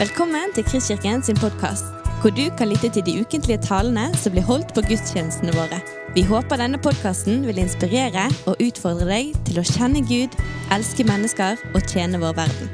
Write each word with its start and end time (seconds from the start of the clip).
Velkommen 0.00 0.48
til 0.56 0.64
Kristkirken 0.64 1.20
sin 1.20 1.36
podkast, 1.36 1.90
hvor 2.22 2.32
du 2.32 2.46
kan 2.56 2.70
lytte 2.70 2.88
til 2.88 3.02
de 3.04 3.20
ukentlige 3.20 3.60
talene 3.60 4.06
som 4.16 4.32
blir 4.32 4.46
holdt 4.48 4.70
på 4.72 4.80
gudstjenestene 4.86 5.52
våre. 5.52 5.76
Vi 6.14 6.22
håper 6.24 6.56
denne 6.56 6.78
podkasten 6.80 7.42
vil 7.44 7.60
inspirere 7.60 8.22
og 8.48 8.62
utfordre 8.64 9.04
deg 9.10 9.34
til 9.44 9.60
å 9.60 9.64
kjenne 9.68 10.00
Gud, 10.08 10.38
elske 10.72 11.04
mennesker 11.04 11.60
og 11.74 11.84
tjene 11.84 12.16
vår 12.22 12.32
verden. 12.38 12.70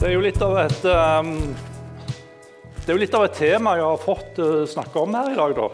Det 0.00 0.08
er 0.08 0.16
jo 0.16 0.24
litt 0.26 0.42
av 0.42 0.58
et 0.64 0.88
um, 0.90 1.30
litt 2.90 3.14
av 3.14 3.28
et 3.28 3.38
tema 3.38 3.76
jeg 3.78 3.86
har 3.86 4.02
fått 4.02 4.42
uh, 4.42 4.66
snakke 4.66 5.06
om 5.06 5.14
her 5.14 5.30
i 5.30 5.38
dag, 5.38 5.56
da. 5.60 5.70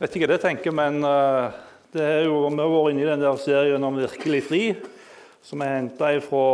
Vet 0.00 0.16
ikke 0.16 0.24
hva 0.24 0.32
det 0.38 0.40
tenker, 0.46 0.78
men 0.80 1.04
uh, 1.04 1.52
det 1.92 2.08
er 2.16 2.26
jo, 2.30 2.40
vi 2.48 2.64
har 2.64 2.74
vært 2.78 2.96
inne 2.96 3.04
i 3.04 3.12
den 3.12 3.28
der 3.28 3.44
serien 3.44 3.88
om 3.92 4.00
virkelig 4.00 4.42
fri, 4.48 4.64
som 5.44 5.60
er 5.60 5.82
henta 5.82 6.14
fra 6.24 6.48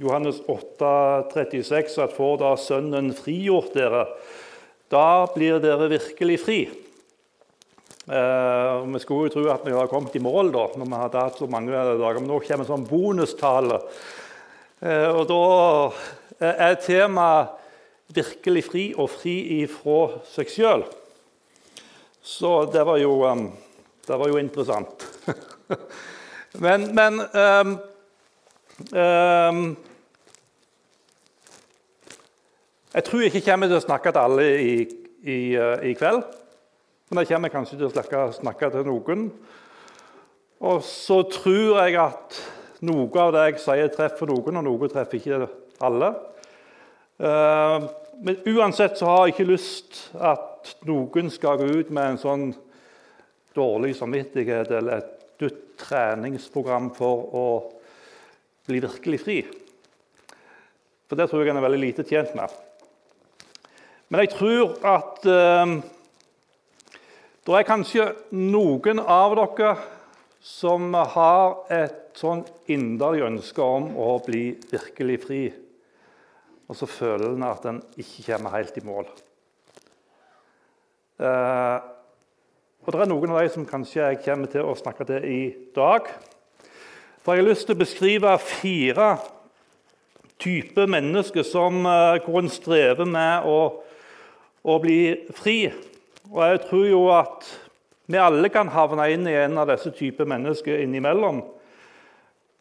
Johannes 0.00 0.38
8, 0.48 1.28
36, 1.34 1.98
at 2.00 2.14
får 2.16 2.38
da 2.40 2.54
Sønnen 2.56 3.10
frigjort 3.12 3.74
dere, 3.76 4.06
da 4.88 5.26
blir 5.34 5.58
dere 5.60 5.90
virkelig 5.92 6.38
fri. 6.40 6.60
Eh, 8.08 8.78
vi 8.94 9.00
skulle 9.02 9.28
jo 9.28 9.34
tro 9.34 9.42
at 9.52 9.66
vi 9.66 9.74
har 9.76 9.90
kommet 9.90 10.16
i 10.16 10.22
mål 10.24 10.48
da, 10.54 10.62
når 10.80 10.88
vi 10.88 11.00
hadde 11.02 11.24
hatt 11.26 11.42
så 11.42 11.48
mange 11.52 11.74
dager, 11.74 12.16
men 12.16 12.30
nå 12.32 12.38
kommer 12.46 12.64
en 12.64 12.70
sånn 12.70 12.86
bonustale. 12.88 13.76
Eh, 14.80 15.10
og 15.12 15.28
da 15.28 15.42
er 16.48 16.80
temaet 16.80 17.58
'virkelig 18.10 18.64
fri 18.66 18.84
og 18.96 19.10
fri 19.12 19.34
ifra 19.60 20.16
seg 20.26 20.48
sjøl'. 20.50 20.86
Så 22.24 22.64
det 22.72 22.82
var 22.88 22.98
jo, 22.98 23.20
um, 23.28 23.52
det 24.06 24.16
var 24.18 24.28
jo 24.32 24.40
interessant. 24.40 25.06
men, 26.64 26.88
men 26.96 27.20
um, 27.36 27.78
um, 28.96 29.76
Jeg 32.90 33.04
tror 33.06 33.20
jeg 33.22 33.30
ikke 33.30 33.52
kommer 33.52 33.68
til 33.70 33.78
å 33.78 33.84
snakke 33.84 34.10
til 34.10 34.18
alle 34.18 34.44
i, 34.58 34.70
i, 35.22 35.38
uh, 35.54 35.76
i 35.86 35.92
kveld. 35.94 36.24
Men 37.10 37.22
jeg 37.22 37.28
kommer 37.28 37.52
kanskje 37.52 37.76
til 37.78 37.86
å 37.86 37.90
snakke, 37.92 38.22
snakke, 38.34 38.70
til 38.74 38.88
noen. 38.88 39.28
Og 40.66 40.80
så 40.82 41.20
tror 41.30 41.76
jeg 41.84 41.94
at 42.02 42.38
noe 42.82 43.22
av 43.22 43.30
det 43.36 43.44
jeg 43.44 43.60
sier, 43.62 43.92
treffer 43.94 44.26
noen, 44.26 44.58
og 44.58 44.66
noe 44.66 44.88
treffer 44.90 45.20
ikke 45.20 45.38
alle. 45.86 46.08
Uh, 47.22 47.86
men 48.26 48.40
uansett 48.50 48.98
så 48.98 49.06
har 49.06 49.22
jeg 49.28 49.36
ikke 49.36 49.46
lyst 49.52 50.00
at 50.18 50.72
noen 50.88 51.30
skal 51.30 51.60
gå 51.60 51.68
ut 51.70 51.92
med 51.94 52.16
en 52.16 52.18
sånn 52.20 52.46
dårlig 53.54 53.92
samvittighet 54.00 54.72
eller 54.80 54.98
et 54.98 55.12
dødt 55.38 55.62
treningsprogram 55.84 56.90
for 56.98 57.22
å 57.38 57.46
bli 58.66 58.82
virkelig 58.82 59.22
fri. 59.22 59.38
For 61.06 61.14
det 61.18 61.28
tror 61.30 61.44
jeg 61.46 61.54
en 61.54 61.62
er 61.62 61.66
veldig 61.68 61.80
lite 61.84 62.06
tjent 62.10 62.34
med. 62.34 62.58
Men 64.10 64.24
jeg 64.24 64.32
tror 64.34 64.72
at 64.90 65.26
eh, 65.30 65.72
det 67.46 67.56
er 67.56 67.66
kanskje 67.66 68.08
noen 68.34 68.98
av 68.98 69.36
dere 69.38 69.74
som 70.42 70.88
har 70.94 71.60
et 71.70 72.18
sånn 72.18 72.42
inderlig 72.72 73.22
ønske 73.28 73.62
om 73.62 73.92
å 73.94 74.16
bli 74.24 74.56
virkelig 74.72 75.18
fri, 75.22 75.42
og 76.66 76.78
så 76.78 76.88
føler 76.90 77.36
en 77.36 77.46
at 77.46 77.68
en 77.70 77.78
ikke 78.02 78.24
kommer 78.32 78.56
helt 78.56 78.80
i 78.80 78.82
mål. 78.88 79.06
Eh, 81.20 81.78
og 82.80 82.90
Det 82.90 83.04
er 83.04 83.10
noen 83.12 83.34
av 83.36 83.44
de 83.44 83.52
som 83.54 83.68
kanskje 83.68 84.00
jeg 84.00 84.22
kommer 84.24 84.50
til 84.50 84.66
å 84.66 84.74
snakke 84.74 85.06
til 85.06 85.28
i 85.28 85.42
dag. 85.76 86.08
For 87.22 87.36
Jeg 87.36 87.44
har 87.44 87.50
lyst 87.52 87.68
til 87.68 87.78
å 87.78 87.82
beskrive 87.84 88.34
fire 88.42 89.12
typer 90.40 90.90
mennesker 90.90 91.46
som, 91.46 91.86
eh, 91.86 92.18
hvor 92.24 92.42
en 92.42 92.50
strever 92.50 93.06
med 93.06 93.46
å 93.46 93.84
å 94.62 94.76
bli 94.82 95.00
fri. 95.36 95.58
Og 96.30 96.42
jeg 96.44 96.62
tror 96.68 96.86
jo 96.88 97.02
at 97.14 97.48
vi 98.10 98.18
alle 98.18 98.50
kan 98.50 98.70
havne 98.74 99.06
inn 99.12 99.26
i 99.30 99.36
en 99.38 99.58
av 99.62 99.68
disse 99.70 99.92
typer 99.94 100.26
mennesker 100.28 100.82
innimellom. 100.82 101.44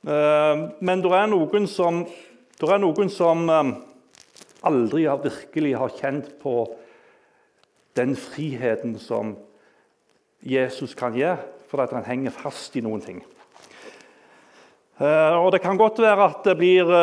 Eh, 0.08 0.60
men 0.80 1.02
det 1.02 1.14
er 1.16 1.32
noen 1.32 1.66
som, 1.68 2.04
er 2.62 2.82
noen 2.84 3.10
som 3.12 3.50
eh, 3.50 3.72
aldri 4.70 5.08
har, 5.10 5.24
virkelig 5.24 5.74
har 5.80 5.96
kjent 5.98 6.30
på 6.44 6.54
den 7.98 8.14
friheten 8.16 8.96
som 9.02 9.34
Jesus 10.46 10.94
kan 10.96 11.18
gi, 11.18 11.34
fordi 11.68 11.98
han 11.98 12.08
henger 12.08 12.38
fast 12.38 12.78
i 12.80 12.86
noen 12.86 13.04
ting. 13.04 13.20
Eh, 15.02 15.36
og 15.36 15.52
Det 15.52 15.64
kan 15.66 15.82
godt 15.82 16.00
være 16.04 16.30
at 16.30 16.46
det 16.46 16.58
blir 16.62 16.94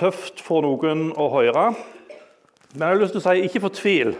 tøft 0.00 0.42
for 0.42 0.64
noen 0.66 1.10
å 1.14 1.28
høre. 1.36 1.70
Men 2.72 2.86
jeg 2.86 2.96
har 2.96 3.02
lyst 3.02 3.16
til 3.18 3.22
å 3.22 3.28
si 3.28 3.46
ikke 3.46 3.66
fortvil. 3.68 4.14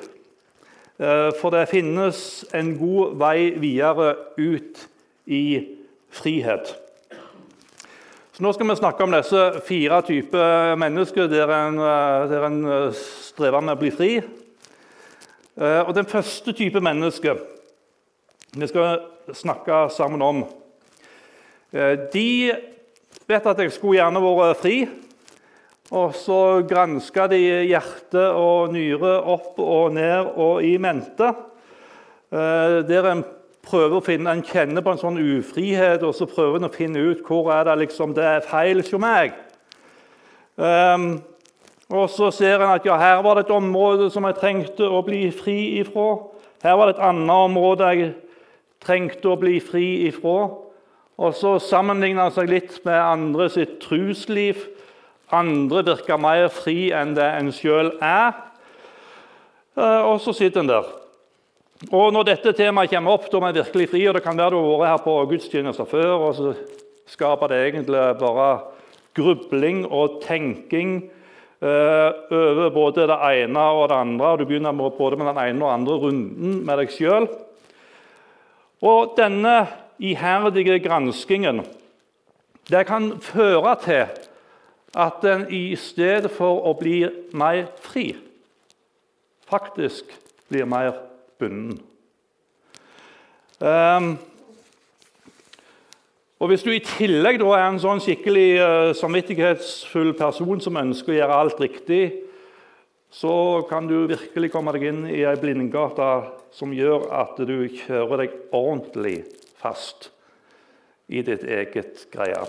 Eh, 1.01 1.33
for 1.41 1.49
det 1.51 1.69
finnes 1.71 2.45
en 2.55 2.75
god 2.77 3.15
vei 3.17 3.55
videre 3.57 4.11
ut 4.37 4.83
i 5.27 5.45
frihet. 6.13 6.75
Så 8.33 8.43
Nå 8.45 8.53
skal 8.53 8.69
vi 8.69 8.77
snakke 8.77 9.07
om 9.07 9.15
disse 9.15 9.45
fire 9.65 10.03
typer 10.05 10.77
mennesker 10.77 11.27
der 11.27 11.49
en, 11.57 11.79
eh, 11.79 12.29
der 12.29 12.45
en 12.47 12.65
eh, 12.65 12.93
strever 13.33 13.65
med 13.65 13.79
å 13.79 13.81
bli 13.81 13.91
fri. 13.91 14.21
Og 15.61 15.95
Den 15.95 16.07
første 16.07 16.53
type 16.53 16.81
menneske 16.81 17.35
vi 18.57 18.67
skal 18.67 19.01
snakke 19.35 19.91
sammen 19.93 20.23
om 20.23 20.45
De 22.13 22.53
vet 23.29 23.47
at 23.47 23.59
jeg 23.59 23.73
skulle 23.73 23.99
gjerne 23.99 24.23
vært 24.23 24.57
fri. 24.57 24.89
Og 25.91 26.15
så 26.15 26.63
granska 26.71 27.27
de 27.33 27.41
hjerte 27.67 28.29
og 28.39 28.71
nyre 28.75 29.17
opp 29.27 29.59
og 29.59 29.97
ned 29.97 30.37
og 30.39 30.63
i 30.63 30.77
mente. 30.79 31.33
Eh, 32.31 32.77
der 32.87 33.09
en 33.11 33.25
prøver 33.67 33.99
å 33.99 34.05
finne, 34.05 34.31
en 34.31 34.45
kjenner 34.47 34.85
på 34.87 34.95
en 34.95 35.01
sånn 35.01 35.19
ufrihet, 35.19 36.05
og 36.07 36.15
så 36.15 36.29
prøver 36.31 36.61
en 36.61 36.69
å 36.69 36.75
finne 36.75 37.03
ut 37.11 37.25
hvor 37.27 37.51
er 37.55 37.67
det 37.67 37.77
liksom 37.83 38.15
det 38.17 38.27
er 38.27 38.47
feil 38.47 38.85
hos 38.85 38.95
meg. 39.03 39.35
Um, 40.61 41.21
og 41.91 42.07
så 42.13 42.31
ser 42.35 42.63
en 42.63 42.75
at 42.77 42.87
ja, 42.87 42.95
her 43.01 43.23
var 43.25 43.37
det 43.37 43.47
et 43.49 43.55
område 43.55 44.11
som 44.15 44.27
jeg 44.29 44.39
trengte 44.39 44.87
å 44.87 45.03
bli 45.03 45.25
fri 45.35 45.81
ifra. 45.81 46.13
Her 46.63 46.77
var 46.79 46.89
det 46.89 46.99
et 46.99 47.07
annet 47.09 47.35
område 47.49 47.89
jeg 47.91 48.11
trengte 48.85 49.33
å 49.33 49.39
bli 49.41 49.59
fri 49.65 49.87
ifra. 50.07 50.53
Og 51.21 51.35
så 51.37 51.57
sammenligner 51.61 52.29
han 52.29 52.37
seg 52.37 52.53
litt 52.53 52.79
med 52.87 52.95
andre 52.95 53.49
sitt 53.53 53.81
trusliv 53.83 54.63
andre 55.33 55.85
virker 55.87 56.21
mer 56.21 56.49
fri 56.53 56.91
enn 56.97 57.15
det 57.17 57.27
en 57.39 57.53
sjøl 57.55 57.93
er. 58.03 58.35
Eh, 59.79 60.03
og 60.07 60.19
så 60.23 60.35
sitter 60.37 60.65
en 60.65 60.73
der. 60.73 60.91
Og 61.89 62.13
Når 62.13 62.27
dette 62.29 62.53
temaet 62.53 62.93
kommer 62.93 63.17
opp, 63.17 63.31
da 63.31 63.39
er 63.41 63.53
vi 63.53 63.61
virkelig 63.63 63.89
fri, 63.89 64.03
og 64.09 64.19
det 64.19 64.25
kan 64.25 64.37
være 64.37 64.53
du 64.53 64.61
har 64.61 64.83
vært 64.83 64.93
her 64.93 65.05
på 65.07 65.15
gudstjenester 65.31 65.89
før, 65.89 66.11
og 66.19 66.35
så 66.37 66.53
skaper 67.09 67.49
det 67.49 67.61
egentlig 67.71 68.03
bare 68.21 68.51
grubling 69.17 69.87
og 69.89 70.21
tenking 70.23 70.99
eh, 71.63 72.11
over 72.31 72.69
både 72.75 73.09
det 73.09 73.19
ene 73.31 73.65
og 73.75 73.89
det 73.89 73.97
andre. 73.97 74.27
og 74.27 74.39
Du 74.39 74.45
begynner 74.45 74.77
med 74.77 74.93
både 74.99 75.17
med 75.17 75.33
den 75.33 75.41
ene 75.41 75.65
og 75.65 75.73
andre 75.73 75.99
runden 76.05 76.61
med 76.67 76.83
deg 76.83 76.93
sjøl. 76.93 77.29
Og 78.81 79.17
denne 79.17 79.67
iherdige 80.01 80.79
granskingen 80.85 81.65
det 82.71 82.85
kan 82.87 83.13
føre 83.21 83.75
til 83.83 84.29
at 84.97 85.25
en 85.25 85.47
i 85.53 85.77
stedet 85.79 86.31
for 86.35 86.65
å 86.67 86.75
bli 86.79 87.05
mer 87.37 87.69
fri, 87.83 88.13
faktisk 89.51 90.11
blir 90.51 90.67
mer 90.67 90.97
bunden. 91.39 91.79
Um, 93.61 94.17
og 96.41 96.49
Hvis 96.49 96.63
du 96.65 96.71
i 96.73 96.81
tillegg 96.81 97.43
er 97.45 97.67
en 97.67 97.79
sånn 97.83 98.01
skikkelig 98.01 98.49
uh, 98.57 98.91
samvittighetsfull 98.97 100.15
person 100.17 100.63
som 100.65 100.79
ønsker 100.81 101.13
å 101.13 101.19
gjøre 101.19 101.41
alt 101.43 101.61
riktig, 101.61 102.05
så 103.11 103.61
kan 103.69 103.91
du 103.91 104.07
virkelig 104.09 104.53
komme 104.55 104.73
deg 104.73 104.87
inn 104.89 105.03
i 105.11 105.21
ei 105.27 105.37
blindgate 105.39 106.09
som 106.55 106.73
gjør 106.73 107.11
at 107.21 107.37
du 107.43 107.69
kjører 107.83 108.25
deg 108.25 108.37
ordentlig 108.55 109.17
fast 109.61 110.09
i 111.11 111.21
ditt 111.27 111.43
eget 111.45 112.07
greie. 112.15 112.47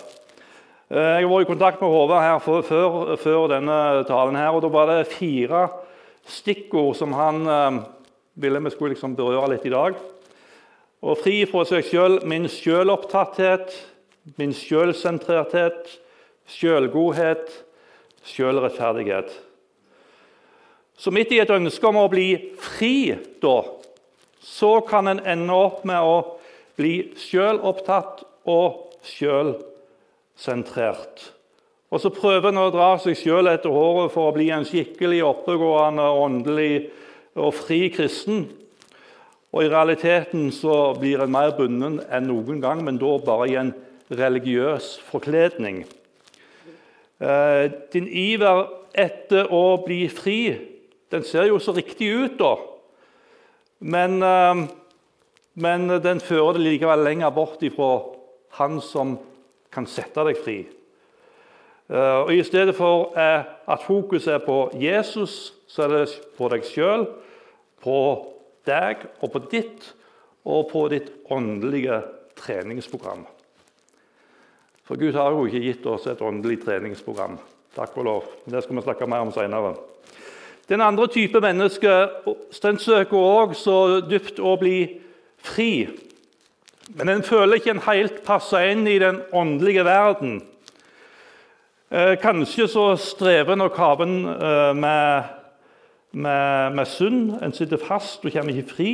Eh, 0.92 1.22
jeg 1.22 1.28
var 1.32 1.42
i 1.42 1.48
kontakt 1.48 1.80
med 1.80 1.88
Håvard 1.88 2.20
her 2.20 2.40
før, 2.44 3.14
før, 3.16 3.46
denne 3.48 4.04
talen. 4.04 4.36
her, 4.36 4.50
og 4.52 4.62
Da 4.62 4.68
var 4.68 4.90
det 4.90 5.08
fire 5.08 5.70
stikkord 6.28 6.96
som 6.96 7.14
han 7.14 7.48
eh, 7.48 7.78
ville 8.36 8.60
vi 8.60 8.70
skulle 8.70 8.92
liksom 8.92 9.16
berøre 9.16 9.54
litt 9.54 9.66
i 9.66 9.72
dag. 9.72 9.96
Og 11.02 11.18
Fri 11.24 11.46
fra 11.48 11.64
seg 11.64 11.88
sjøl, 11.88 12.20
min 12.28 12.50
sjølopptatthet, 12.50 13.72
min 14.36 14.52
sjølsentrerthet, 14.52 15.96
sjølgodhet, 16.46 17.48
sjølrettferdighet. 18.28 19.32
Så 20.98 21.16
midt 21.16 21.32
i 21.32 21.40
et 21.40 21.56
ønske 21.56 21.88
om 21.88 22.04
å 22.04 22.10
bli 22.12 22.52
fri, 22.60 23.16
da, 23.40 23.64
så 24.44 24.82
kan 24.84 25.08
en 25.08 25.24
ende 25.24 25.56
opp 25.56 25.86
med 25.88 26.04
å 26.04 26.16
bli 26.76 27.14
sjølopptatt 27.16 28.26
og 28.44 28.92
sjølsentrert 29.08 29.71
sentrert. 30.38 31.32
Og 31.92 32.00
så 32.00 32.12
prøver 32.16 32.50
en 32.50 32.62
å 32.62 32.72
dra 32.72 32.94
seg 33.04 33.18
sjøl 33.20 33.52
etter 33.52 33.74
håret 33.74 34.14
for 34.14 34.30
å 34.30 34.36
bli 34.36 34.48
en 34.56 34.66
skikkelig 34.68 35.20
oppegående, 35.28 36.08
åndelig 36.08 36.74
og 37.36 37.52
fri 37.56 37.90
kristen. 37.92 38.46
Og 39.52 39.66
i 39.66 39.72
realiteten 39.72 40.48
så 40.56 40.94
blir 40.96 41.24
en 41.24 41.34
mer 41.34 41.52
bundet 41.58 42.06
enn 42.08 42.30
noen 42.32 42.62
gang, 42.64 42.84
men 42.88 43.00
da 43.02 43.18
bare 43.26 43.50
i 43.52 43.58
en 43.60 43.74
religiøs 44.12 44.94
forkledning. 45.10 45.84
Eh, 47.22 47.66
din 47.92 48.08
iver 48.08 48.64
etter 48.98 49.52
å 49.54 49.82
bli 49.84 50.06
fri 50.10 50.42
den 51.12 51.26
ser 51.28 51.50
jo 51.50 51.60
så 51.60 51.74
riktig 51.76 52.08
ut, 52.08 52.38
da. 52.40 52.56
Men, 53.80 54.24
eh, 54.24 54.64
men 55.56 55.88
den 56.02 56.24
fører 56.24 56.56
det 56.56 56.64
likevel 56.64 57.04
lenger 57.04 57.36
bort 57.36 57.60
ifra 57.68 57.92
han 58.56 58.80
som 58.80 59.18
kan 59.72 59.88
sette 59.90 60.24
deg 60.28 60.40
fri. 60.40 60.60
Eh, 61.92 62.18
og 62.24 62.32
I 62.34 62.44
stedet 62.48 62.76
for 62.76 63.18
eh, 63.20 63.44
at 63.68 63.86
fokuset 63.86 64.36
er 64.38 64.46
på 64.46 64.64
Jesus, 64.80 65.54
så 65.68 65.86
er 65.86 65.96
det 65.96 66.20
på 66.38 66.50
deg 66.52 66.66
sjøl, 66.68 67.08
på 67.84 67.98
deg 68.68 69.08
og 69.20 69.32
på 69.34 69.44
ditt 69.52 69.92
og 70.48 70.70
på 70.72 70.88
ditt 70.92 71.12
åndelige 71.32 72.02
treningsprogram. 72.40 73.26
For 74.88 75.00
Gud 75.00 75.16
har 75.16 75.32
jo 75.32 75.46
ikke 75.48 75.64
gitt 75.64 75.86
oss 75.88 76.08
et 76.10 76.22
åndelig 76.26 76.62
treningsprogram. 76.66 77.38
Takk 77.76 77.96
og 78.02 78.08
lov. 78.08 78.30
Det 78.44 78.64
skal 78.64 78.76
vi 78.76 78.84
snakke 78.84 79.08
mer 79.08 79.24
om 79.24 79.32
senere. 79.32 79.76
Den 80.68 80.82
andre 80.82 81.08
type 81.08 81.40
menneske 81.44 81.92
den 82.64 82.80
søker 82.80 83.18
òg 83.18 83.56
så 83.60 84.02
dypt 84.04 84.40
å 84.40 84.56
bli 84.60 84.78
fri. 85.44 85.88
Men 86.96 87.10
en 87.10 87.24
føler 87.24 87.60
ikke 87.60 87.72
en 87.72 87.86
helt 87.86 88.20
passer 88.28 88.74
inn 88.74 88.84
i 88.90 88.98
den 89.00 89.22
åndelige 89.32 89.86
verden. 89.88 90.42
Eh, 91.92 92.18
kanskje 92.20 92.68
så 92.68 92.86
strever 93.00 93.56
nok 93.56 93.78
haven 93.80 94.16
eh, 94.28 94.72
med, 94.76 95.30
med, 96.12 96.74
med 96.76 96.86
synd. 96.92 97.38
En 97.44 97.54
sitter 97.56 97.80
fast 97.80 98.26
og 98.26 98.34
kommer 98.34 98.56
ikke 98.56 98.74
fri. 98.76 98.94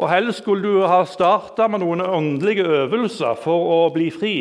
Og 0.00 0.08
Helst 0.12 0.42
skulle 0.42 0.68
du 0.68 0.88
ha 0.88 1.00
starta 1.08 1.68
med 1.68 1.80
noen 1.80 2.04
åndelige 2.04 2.64
øvelser 2.64 3.40
for 3.40 3.72
å 3.72 3.78
bli 3.94 4.10
fri. 4.12 4.34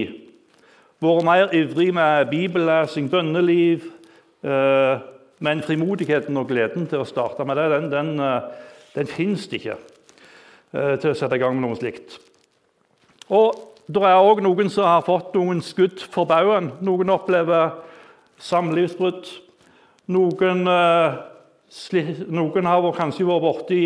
Vært 1.00 1.28
mer 1.28 1.56
ivrig 1.56 1.94
med 1.96 2.28
bibellesing, 2.32 3.08
bønneliv. 3.12 3.86
Eh, 4.44 5.08
men 5.40 5.64
frimodigheten 5.64 6.36
og 6.36 6.52
gleden 6.52 6.88
til 6.92 7.00
å 7.00 7.08
starte 7.08 7.48
med 7.48 7.56
det, 7.56 7.70
den, 7.72 7.88
den, 7.94 8.12
den 8.92 9.08
fins 9.08 9.46
ikke 9.56 9.78
til 10.72 11.10
å 11.10 11.18
sette 11.18 11.38
i 11.38 11.42
gang 11.42 11.56
med 11.58 11.66
noe 11.66 11.78
slikt. 11.80 12.20
Og 13.34 13.58
det 13.90 14.04
er 14.06 14.22
òg 14.22 14.44
noen 14.46 14.70
som 14.70 14.86
har 14.86 15.06
fått 15.06 15.34
noen 15.34 15.64
skudd 15.66 16.02
for 16.14 16.30
baugen. 16.30 16.72
Noen 16.86 17.10
opplever 17.10 17.72
samlivsbrudd. 18.38 19.26
Noen, 20.14 20.68
eh, 20.68 21.18
noen 22.30 22.70
har 22.70 22.92
kanskje 22.94 23.26
vært 23.26 23.42
borti 23.42 23.82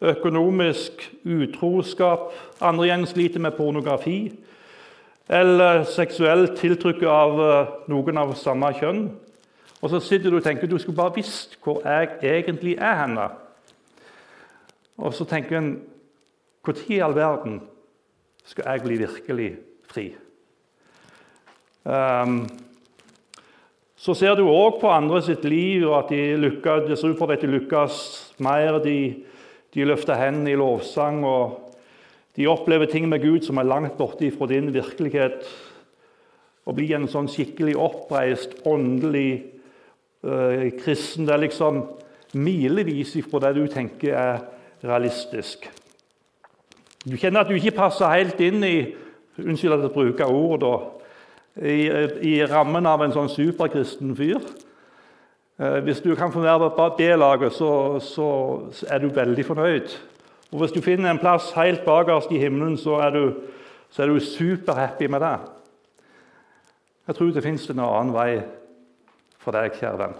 økonomisk 0.00 1.06
utroskap. 1.24 2.32
Andre 2.60 2.86
igjen 2.86 3.06
sliter 3.06 3.40
med 3.40 3.56
pornografi 3.56 4.32
eller 5.30 5.84
seksuelt 5.84 6.56
tiltrykk 6.58 7.02
av 7.06 7.40
eh, 7.40 7.68
noen 7.88 8.18
av 8.18 8.34
samme 8.34 8.72
kjønn. 8.76 9.10
Og 9.80 9.90
så 9.90 10.00
sitter 10.00 10.30
du 10.30 10.36
og 10.36 10.44
tenker 10.44 10.68
du 10.68 10.76
skulle 10.78 10.96
bare 10.96 11.16
visst 11.16 11.56
hvor 11.62 11.80
jeg 11.84 12.18
egentlig 12.20 12.76
er 12.76 13.06
henne. 13.06 13.28
Og 14.98 15.14
så 15.16 15.24
tenker 15.24 15.56
en 15.56 15.70
Når 16.66 16.82
i 16.92 16.98
all 17.00 17.14
verden 17.16 17.60
skal 18.44 18.66
jeg 18.68 18.82
bli 18.84 18.98
virkelig 19.00 19.48
fri. 19.88 20.10
Um, 21.84 22.44
så 24.00 24.14
ser 24.16 24.36
du 24.36 24.46
òg 24.48 24.78
på 24.80 24.90
andre 24.92 25.22
sitt 25.24 25.44
liv 25.48 25.86
og 25.88 25.96
at 25.98 26.12
de 26.12 26.36
lykkes, 26.40 26.86
det 26.88 26.98
ser 27.00 27.14
ut 27.14 27.18
for 27.20 27.32
at 27.32 27.40
de 27.40 27.50
lykkes 27.52 27.96
mer. 28.44 28.78
De, 28.84 29.24
de 29.72 29.88
løfter 29.88 30.20
hendene 30.20 30.52
i 30.52 30.60
lovsang, 30.60 31.24
og 31.24 31.74
de 32.36 32.48
opplever 32.48 32.88
ting 32.90 33.08
med 33.08 33.24
Gud 33.24 33.44
som 33.46 33.60
er 33.60 33.68
langt 33.68 33.96
borte 33.98 34.30
fra 34.32 34.48
din 34.50 34.72
virkelighet. 34.74 35.44
Å 36.68 36.76
bli 36.76 36.92
en 36.96 37.08
sånn 37.10 37.28
skikkelig 37.30 37.76
oppreist, 37.80 38.60
åndelig 38.68 39.30
uh, 40.28 40.68
kristen 40.80 41.24
Det 41.24 41.36
er 41.36 41.44
liksom 41.48 41.84
milevis 42.36 43.16
fra 43.28 43.46
det 43.46 43.56
du 43.56 43.64
tenker 43.72 44.16
er 44.16 44.42
realistisk. 44.84 45.70
Du 47.00 47.16
kjenner 47.16 47.40
at 47.40 47.48
du 47.48 47.56
ikke 47.56 47.78
passer 47.78 48.12
helt 48.12 48.40
inn 48.44 48.64
i 48.66 48.74
unnskyld 49.40 49.72
at 49.72 49.84
jeg 49.86 49.92
bruker 49.94 50.28
ord, 50.28 50.60
da, 50.60 50.72
i, 51.64 51.86
i, 52.28 52.32
rammen 52.44 52.84
av 52.86 53.00
en 53.04 53.14
sånn 53.14 53.30
superkristen 53.32 54.12
fyr. 54.18 54.40
Eh, 55.60 55.78
hvis 55.86 56.02
du 56.04 56.10
kan 56.18 56.32
få 56.32 56.42
være 56.44 56.68
på 56.76 56.88
B-laget, 56.98 57.54
så, 57.56 57.70
så, 58.04 58.26
er 58.84 59.00
du 59.00 59.08
veldig 59.16 59.46
fornøyd. 59.48 59.94
Og 60.50 60.58
Hvis 60.60 60.74
du 60.76 60.82
finner 60.84 61.10
en 61.10 61.22
plass 61.22 61.52
helt 61.56 61.86
bakerst 61.86 62.32
i 62.36 62.40
himmelen, 62.42 62.76
så 62.76 62.98
er 63.06 63.16
du, 63.16 63.24
du 63.96 64.20
superhappy 64.20 65.08
med 65.08 65.24
det. 65.24 65.38
Jeg 67.08 67.16
tror 67.16 67.32
det 67.32 67.44
fins 67.46 67.64
en 67.70 67.80
annen 67.80 68.12
vei 68.14 68.42
for 69.40 69.56
deg, 69.56 69.72
kjære 69.80 70.02
venn. 70.02 70.18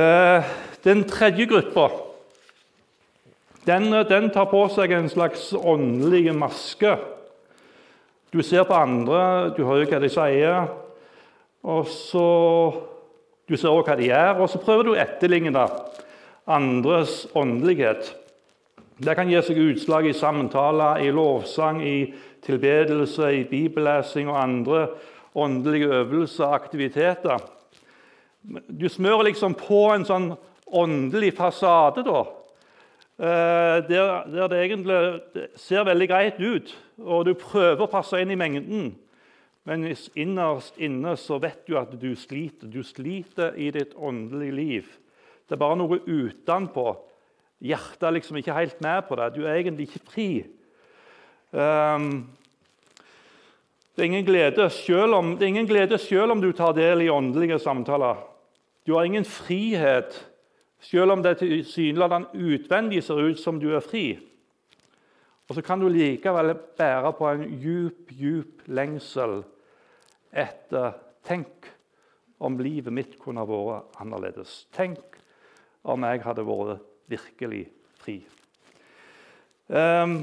Eh, 0.00 0.54
den 0.88 1.04
tredje 1.04 1.44
gruppa 1.50 1.90
den, 3.66 3.90
den, 4.08 4.30
tar 4.34 4.48
på 4.50 4.64
seg 4.74 4.92
en 4.96 5.10
slags 5.10 5.52
åndelig 5.54 6.32
maske. 6.34 6.96
Du 8.32 8.40
ser 8.42 8.64
på 8.66 8.74
andre, 8.74 9.52
du 9.54 9.62
hører 9.68 9.86
hva 9.90 10.00
de 10.02 10.10
sier, 10.10 10.72
og 11.62 11.86
så 11.90 12.26
Du 13.50 13.56
ser 13.58 13.68
også 13.68 13.90
hva 13.90 13.94
de 13.98 14.06
gjør, 14.06 14.38
og 14.40 14.48
så 14.48 14.58
prøver 14.62 14.86
du 14.86 14.90
å 14.92 15.00
etterligne 15.02 15.64
andres 16.46 17.26
åndelighet. 17.36 18.06
Det 19.02 19.16
kan 19.18 19.28
gi 19.28 19.40
seg 19.42 19.58
utslag 19.58 20.06
i 20.08 20.14
samtaler, 20.16 21.02
i 21.02 21.10
lovsang, 21.12 21.82
i 21.82 22.14
tilbedelse, 22.46 23.32
i 23.34 23.42
bibellesing 23.50 24.30
og 24.30 24.38
andre 24.38 24.84
åndelige 25.34 25.90
øvelser 25.98 26.46
og 26.46 26.54
aktiviteter. 26.54 27.42
Du 28.70 28.88
smører 28.88 29.28
liksom 29.28 29.58
på 29.58 29.82
en 29.90 30.06
sånn 30.06 30.30
åndelig 30.72 31.34
fasade. 31.36 32.06
da, 32.06 32.24
der, 33.22 34.24
der, 34.26 34.48
det 34.50 34.58
egentlig 34.58 34.96
ser 35.54 35.84
veldig 35.86 36.08
greit 36.10 36.40
ut, 36.42 36.72
og 36.98 37.28
du 37.28 37.36
prøver 37.38 37.84
å 37.84 37.90
passe 37.90 38.18
inn 38.18 38.32
i 38.34 38.38
mengden. 38.38 38.88
Men 39.68 39.84
innerst 40.18 40.80
inne 40.82 41.14
så 41.20 41.38
vet 41.42 41.62
du 41.68 41.76
at 41.78 41.92
du 42.00 42.10
sliter. 42.18 42.66
Du 42.66 42.82
sliter 42.82 43.54
i 43.54 43.70
ditt 43.70 43.94
åndelige 43.94 44.56
liv. 44.56 44.88
Det 45.46 45.54
er 45.54 45.62
bare 45.62 45.78
noe 45.78 46.00
utenpå. 46.02 46.86
Hjertet 47.62 48.08
er 48.08 48.16
liksom 48.16 48.40
ikke 48.40 48.56
helt 48.56 48.82
med 48.82 49.04
på 49.06 49.18
det. 49.20 49.28
Du 49.36 49.44
er 49.44 49.60
egentlig 49.60 49.86
ikke 49.86 50.06
fri. 50.10 50.28
Um, 51.52 52.24
det 53.92 54.02
er 54.02 54.08
ingen 54.08 54.26
glede 54.26 54.66
selv 54.72 55.14
om, 55.14 55.34
det 55.36 55.44
er 55.44 55.52
ingen 55.52 55.68
glede 55.68 55.98
selv 56.00 56.32
om 56.32 56.40
du 56.42 56.50
tar 56.56 56.74
del 56.74 57.04
i 57.04 57.10
åndelige 57.12 57.60
samtaler. 57.62 58.18
Du 58.86 58.96
har 58.96 59.06
ingen 59.06 59.26
frihet 59.28 60.16
selv 60.82 61.14
om 61.14 61.22
det 61.22 61.38
tilsynelatende 61.40 62.34
utvendig 62.34 63.02
ser 63.06 63.20
ut 63.22 63.40
som 63.40 63.60
du 63.62 63.70
er 63.76 63.84
fri. 63.84 64.18
Og 65.48 65.56
så 65.56 65.62
kan 65.64 65.80
du 65.80 65.88
likevel 65.90 66.54
bære 66.78 67.12
på 67.18 67.28
en 67.28 67.42
djup, 67.60 68.10
djup 68.10 68.62
lengsel 68.66 69.42
etter 70.32 70.98
Tenk 71.22 71.68
om 72.42 72.56
livet 72.58 72.90
mitt 72.90 73.12
kunne 73.20 73.44
vært 73.46 74.00
annerledes. 74.02 74.64
Tenk 74.74 75.20
om 75.86 76.02
jeg 76.02 76.22
hadde 76.24 76.44
vært 76.48 76.80
virkelig 77.12 77.60
fri. 78.02 78.16
Um, 79.68 80.16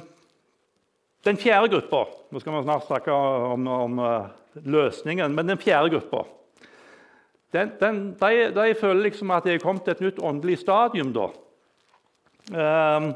den 1.26 1.40
fjerde 1.40 1.70
gruppa 1.72 2.04
Nå 2.30 2.42
skal 2.42 2.54
vi 2.54 2.60
snart 2.66 2.84
snakke 2.86 3.16
om, 3.16 3.64
om 3.72 4.02
uh, 4.04 4.28
løsningen. 4.62 5.32
Men 5.36 5.54
den 5.54 5.62
fjerde 5.62 5.94
gruppa 5.96 6.26
den, 7.54 7.72
den, 7.80 8.18
de, 8.20 8.52
de, 8.56 8.76
føler 8.76 9.04
liksom 9.04 9.32
at 9.32 9.44
de 9.44 9.56
er 9.56 9.64
kommet 9.64 9.84
til 9.84 9.96
et 9.96 10.02
nytt 10.02 10.20
åndelig 10.22 10.60
stadium. 10.62 11.14
da. 11.14 11.30
Um, 12.50 13.14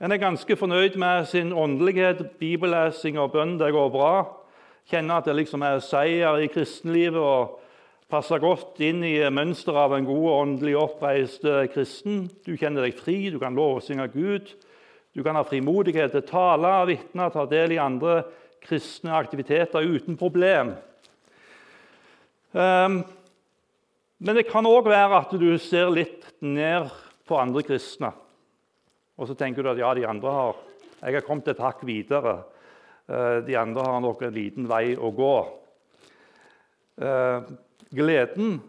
en 0.00 0.12
er 0.12 0.20
ganske 0.20 0.56
fornøyd 0.56 0.96
med 0.96 1.26
sin 1.26 1.52
åndelighet, 1.52 2.30
bibellesing 2.40 3.18
og 3.18 3.32
bønn. 3.32 3.58
Det 3.60 3.72
går 3.72 3.90
bra. 3.92 4.14
Kjenner 4.90 5.20
at 5.20 5.28
det 5.28 5.36
liksom 5.36 5.62
er 5.64 5.78
seier 5.84 6.40
i 6.44 6.48
kristenlivet 6.52 7.20
og 7.20 7.60
passer 8.12 8.42
godt 8.42 8.80
inn 8.84 9.04
i 9.06 9.16
mønsteret 9.32 9.80
av 9.80 9.94
en 9.96 10.08
god 10.08 10.26
åndelig 10.32 10.76
oppreist 10.76 11.44
eh, 11.48 11.64
kristen. 11.72 12.26
Du 12.44 12.52
kjenner 12.56 12.84
deg 12.84 12.98
fri, 12.98 13.30
du 13.32 13.38
kan 13.40 13.56
lovsynge 13.56 14.08
Gud. 14.12 14.52
Du 15.14 15.22
kan 15.22 15.38
ha 15.38 15.44
frimodighet 15.46 16.12
til 16.12 16.24
å 16.24 16.28
tale, 16.28 16.72
vitne, 16.90 17.30
ta 17.30 17.44
del 17.48 17.76
i 17.76 17.80
andre 17.80 18.22
kristne 18.64 19.14
aktiviteter 19.14 19.84
uten 19.84 20.18
problem. 20.20 20.74
Um, 22.52 23.04
men 24.18 24.36
det 24.38 24.46
kan 24.48 24.66
òg 24.66 24.86
være 24.88 25.22
at 25.22 25.32
du 25.38 25.48
ser 25.58 25.90
litt 25.92 26.28
ned 26.40 26.90
på 27.26 27.38
andre 27.40 27.64
kristne. 27.66 28.12
Og 29.18 29.28
så 29.28 29.36
tenker 29.38 29.62
du 29.62 29.70
at 29.70 29.80
ja, 29.80 29.92
de 29.94 30.06
andre 30.08 30.30
har 30.30 30.62
Jeg 31.04 31.14
har 31.14 31.24
kommet 31.26 31.48
et 31.48 31.58
hakk 31.60 31.82
videre. 31.84 32.44
Eh, 33.06 33.42
de 33.44 33.56
andre 33.60 33.82
har 33.84 34.00
nok 34.00 34.22
en 34.22 34.32
liten 34.32 34.68
vei 34.68 34.96
å 34.96 35.10
gå. 35.12 35.34
eh, 36.96 37.42
gleden 37.90 38.62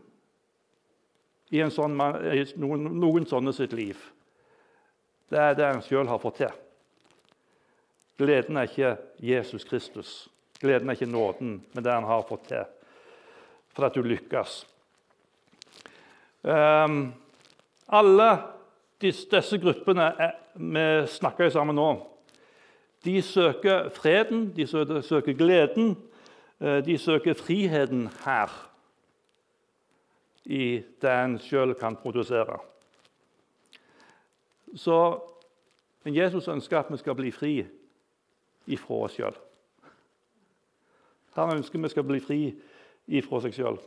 i, 1.50 1.62
sånn, 1.72 1.96
noen, 1.96 2.86
noen, 3.00 3.26
sånne 3.26 3.54
sitt 3.54 3.72
liv. 3.72 3.96
Det 5.30 5.40
er 5.40 5.56
det 5.56 5.66
en 5.66 5.82
sjøl 5.86 6.08
har 6.08 6.20
fått 6.20 6.42
til. 6.42 6.52
Gleden 8.18 8.58
er 8.58 8.68
ikke 8.68 8.98
Jesus 9.20 9.64
Kristus. 9.64 10.28
Gleden 10.60 10.90
er 10.90 10.98
ikke 10.98 11.10
nåden, 11.12 11.62
men 11.74 11.84
det 11.84 11.92
han 11.92 12.08
har 12.08 12.28
fått 12.28 12.50
til 12.52 12.66
for 13.76 13.88
at 13.88 13.96
du 13.96 14.04
lykkes. 14.04 14.64
Um, 16.46 17.14
alle 17.90 18.30
disse, 19.02 19.58
gruppene 19.58 20.12
vi 20.56 20.84
snakker 21.10 21.50
sammen 21.50 21.76
nå, 21.76 21.88
de 23.06 23.22
søker 23.22 23.90
freden, 23.90 24.52
de 24.56 24.68
søker, 24.68 25.34
gleden, 25.34 25.96
eh, 26.62 26.86
de 26.86 26.98
søker 26.98 27.34
friheten 27.34 28.10
her 28.26 28.54
i 30.46 30.84
det 31.02 31.12
en 31.12 31.40
sjøl 31.42 31.74
kan 31.78 31.96
produsere. 31.96 32.58
Så 34.76 35.20
Jesus 36.06 36.48
ønsker 36.48 36.80
at 36.80 36.92
vi 36.92 36.98
skal 36.98 37.16
bli 37.16 37.32
fri 37.32 37.66
ifra 38.68 39.02
oss 39.06 39.18
sjøl. 39.18 39.38
Han 41.36 41.58
ønsker 41.58 41.82
vi 41.82 41.90
skal 41.90 42.06
bli 42.06 42.20
fri 42.20 42.40
ifra 43.08 43.42
seg 43.42 43.54
sjøl. 43.54 43.82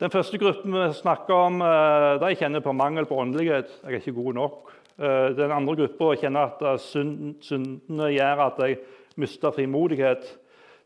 Den 0.00 0.10
første 0.10 0.38
gruppen 0.38 0.72
vi 0.74 0.86
snakker 0.92 1.34
om, 1.34 1.60
eh, 1.62 2.18
de 2.18 2.34
kjenner 2.34 2.60
på 2.60 2.72
mangel 2.74 3.06
på 3.06 3.14
åndelighet. 3.14 3.68
Jeg 3.84 3.92
er 3.92 4.00
ikke 4.00 4.22
god 4.22 4.34
nok. 4.34 4.72
Eh, 4.98 5.28
den 5.36 5.52
andre 5.52 5.76
gruppa 5.76 6.16
kjenner 6.18 6.50
at 6.50 6.80
syndene 6.80 8.10
gjør 8.10 8.42
at 8.46 8.58
jeg 8.58 8.78
mister 9.16 9.50
frimodighet. 9.50 10.36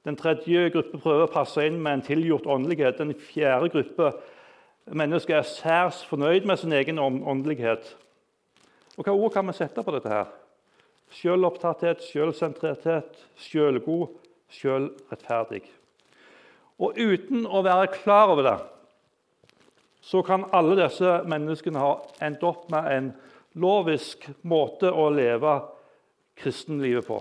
Den 0.04 0.16
tredje 0.16 0.70
gruppe 0.70 1.00
prøver 1.00 1.26
å 1.26 1.32
passe 1.32 1.66
inn 1.66 1.80
med 1.80 1.92
en 1.92 2.02
tilgjort 2.02 2.46
åndelighet. 2.46 2.98
Den 2.98 3.14
fjerde 3.14 3.70
gruppe 3.70 4.12
mennesker 4.92 5.38
er 5.38 5.42
særs 5.42 6.04
fornøyd 6.04 6.44
med 6.44 6.58
sin 6.58 6.72
egen 6.72 6.98
åndelighet. 6.98 7.94
Og 8.98 9.04
Hva 9.04 9.12
ord 9.12 9.32
kan 9.32 9.46
vi 9.46 9.52
sette 9.52 9.82
på 9.82 9.92
dette? 9.92 10.08
her? 10.08 10.26
Selvopptatthet, 11.10 12.02
selvsentrerthet, 12.02 13.26
selvgod, 13.36 14.08
selvrettferdig. 14.50 15.62
Og 16.78 16.92
uten 16.98 17.46
å 17.46 17.62
være 17.64 17.86
klar 17.86 18.28
over 18.28 18.42
det, 18.42 18.58
så 20.08 20.22
kan 20.24 20.46
alle 20.56 20.78
disse 20.78 21.18
menneskene 21.28 21.82
ha 21.82 21.94
endt 22.24 22.44
opp 22.48 22.68
med 22.72 22.92
en 22.92 23.10
lovisk 23.60 24.24
måte 24.48 24.88
å 24.88 25.10
leve 25.12 25.58
kristenlivet 26.38 27.06
på. 27.08 27.20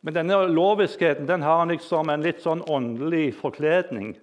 Men 0.00 0.16
denne 0.16 0.38
loviskheten 0.48 1.26
den 1.28 1.42
har 1.44 1.66
liksom 1.68 2.08
en 2.08 2.22
litt 2.24 2.40
sånn 2.44 2.62
åndelig 2.70 3.32
forkledning 3.40 4.14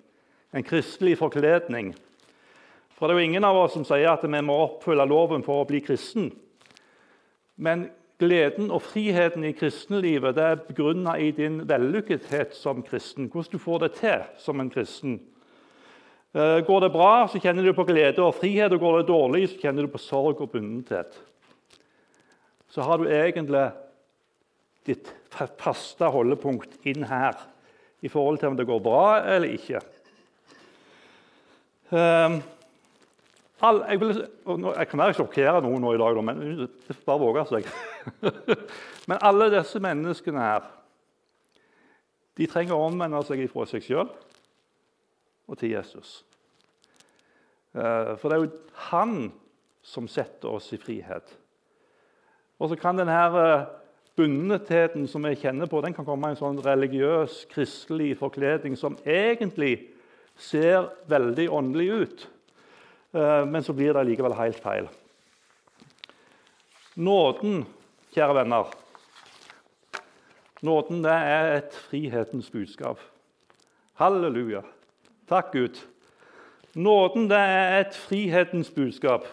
en 0.52 0.64
kristelig 0.64 1.18
forkledning. 1.18 1.94
For 2.98 3.08
det 3.08 3.14
er 3.14 3.20
jo 3.20 3.30
ingen 3.30 3.46
av 3.46 3.60
oss 3.60 3.76
som 3.78 3.86
sier 3.86 4.10
at 4.10 4.26
vi 4.26 4.42
må 4.42 4.56
oppfylle 4.64 5.06
loven 5.06 5.44
for 5.46 5.62
å 5.62 5.70
bli 5.70 5.84
kristen. 5.86 6.32
Men 7.62 7.88
gleden 8.22 8.72
og 8.74 8.82
friheten 8.88 9.46
i 9.46 9.54
kristenlivet 9.58 10.38
det 10.38 10.46
er 10.46 10.64
begrunna 10.66 11.18
i 11.22 11.30
din 11.36 11.62
vellykkethet 11.70 12.56
som 12.58 12.82
kristen. 12.86 13.30
Hvordan 13.30 13.54
du 13.54 13.62
får 13.62 13.84
det 13.86 13.92
til 14.00 14.26
som 14.42 14.62
en 14.62 14.74
kristen. 14.74 15.20
Eh, 16.36 16.60
går 16.60 16.82
det 16.82 16.90
bra, 16.92 17.28
så 17.32 17.40
kjenner 17.40 17.64
du 17.64 17.74
på 17.76 17.86
glede 17.88 18.24
og 18.24 18.36
frihet. 18.36 18.74
og 18.74 18.82
Går 18.84 19.00
det 19.00 19.08
dårlig, 19.08 19.44
så 19.50 19.62
kjenner 19.62 19.88
du 19.88 19.94
på 19.94 20.02
sorg 20.02 20.42
og 20.44 20.52
bundethet. 20.52 21.16
Så 22.70 22.84
har 22.84 23.00
du 23.00 23.08
egentlig 23.08 23.70
ditt 24.88 25.08
faste 25.32 26.10
holdepunkt 26.12 26.76
inn 26.88 27.08
her 27.08 27.40
i 28.04 28.12
forhold 28.12 28.40
til 28.40 28.52
om 28.52 28.58
det 28.60 28.68
går 28.68 28.84
bra 28.84 29.20
eller 29.24 29.56
ikke. 29.56 29.82
Um, 31.90 32.42
all, 33.64 33.82
jeg, 33.88 34.00
vil, 34.02 34.20
jeg, 34.20 34.88
kan 34.92 35.02
være 35.02 35.16
sjokkere 35.16 35.62
noen 35.64 35.84
nå 35.84 35.94
i 35.96 36.00
dag, 36.02 36.20
men 36.28 36.42
det 36.68 36.98
bare 37.08 37.24
våge 37.24 37.46
seg. 37.50 37.70
men 39.10 39.24
alle 39.24 39.50
disse 39.56 39.80
menneskene 39.84 40.44
her 40.44 40.68
de 42.38 42.46
trenger 42.52 42.76
å 42.76 42.90
omvende 42.92 43.24
seg 43.26 43.48
fra 43.50 43.66
seg 43.66 43.86
sjøl 43.88 44.12
og 45.48 45.58
til 45.60 45.76
Jesus. 45.76 46.22
Uh, 47.74 48.16
for 48.20 48.28
det 48.30 48.38
er 48.38 48.46
jo 48.46 48.54
han 48.92 49.18
som 49.86 50.08
setter 50.12 50.58
oss 50.58 50.72
i 50.76 50.80
frihet. 50.82 51.36
Og 52.58 52.72
så 52.72 52.80
kan 52.80 52.98
denne 53.00 53.20
uh, 53.34 53.68
bundetheten 54.18 55.06
som 55.08 55.26
vi 55.28 55.36
kjenner 55.38 55.70
på, 55.70 55.82
den 55.82 55.94
kan 55.94 56.06
komme 56.08 56.32
i 56.32 56.34
en 56.34 56.40
sånn 56.40 56.62
religiøs, 56.66 57.44
kristelig 57.52 58.16
forkledning 58.18 58.78
som 58.80 58.98
egentlig 59.06 59.76
ser 60.38 60.90
veldig 61.10 61.48
åndelig 61.54 61.88
ut, 61.90 62.28
eh, 63.14 63.44
men 63.46 63.66
så 63.66 63.74
blir 63.78 63.94
det 63.94 64.08
likevel 64.10 64.38
helt 64.38 64.62
feil. 64.62 64.90
Nåden, 66.98 67.62
kjære 68.16 68.40
venner, 68.40 68.74
nåden 70.66 71.04
det 71.06 71.14
er 71.14 71.52
et 71.60 71.78
frihetens 71.90 72.50
budskap. 72.54 73.02
Halleluja. 74.02 74.64
Takk, 75.28 75.52
Gud. 75.52 75.80
Nåden 76.76 77.28
det 77.28 77.38
er 77.38 77.80
et 77.80 77.96
frihetens 77.96 78.70
budskap. 78.72 79.26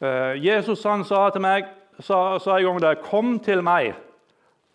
Eh, 0.00 0.38
Jesus 0.46 0.82
han 0.88 1.04
sa 1.04 1.26
til 1.30 1.42
meg 1.44 1.68
sa, 2.00 2.38
sa 2.38 2.56
en 2.58 2.64
gang 2.64 2.80
det, 2.80 3.02
'Kom 3.02 3.38
til 3.40 3.62
meg, 3.62 3.94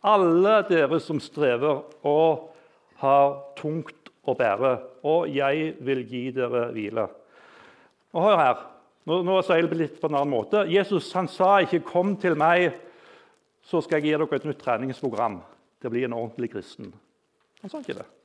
alle 0.03 0.61
dere 0.69 0.99
som 0.99 1.19
strever 1.19 1.83
og 2.03 2.53
har 2.97 3.43
tungt 3.55 4.09
å 4.27 4.35
bære, 4.35 4.79
og 5.03 5.29
jeg 5.35 5.75
vil 5.79 6.05
gi 6.07 6.31
dere 6.31 6.71
hvile. 6.71 7.07
Og 8.13 8.23
hør 8.23 8.37
her, 8.37 8.57
Nå, 9.07 9.21
nå 9.23 9.37
sier 9.41 9.61
jeg 9.61 9.69
det 9.69 9.77
litt 9.79 9.99
på 10.01 10.09
en 10.09 10.17
annen 10.19 10.33
måte. 10.33 10.65
Jesus 10.67 11.13
han 11.13 11.27
sa 11.27 11.61
ikke 11.63 11.79
'kom 11.79 12.17
til 12.17 12.35
meg, 12.35 12.73
så 13.63 13.81
skal 13.81 14.01
jeg 14.01 14.03
gi 14.03 14.17
dere 14.17 14.35
et 14.35 14.45
nytt 14.45 14.59
treningsprogram 14.59 15.41
Det 15.81 15.91
blir 15.91 16.05
en 16.05 16.13
ordentlig 16.13 16.51
kristen'. 16.51 16.91
Han 17.61 17.69
sa 17.69 17.77
ikke 17.77 17.93
det. 17.93 18.16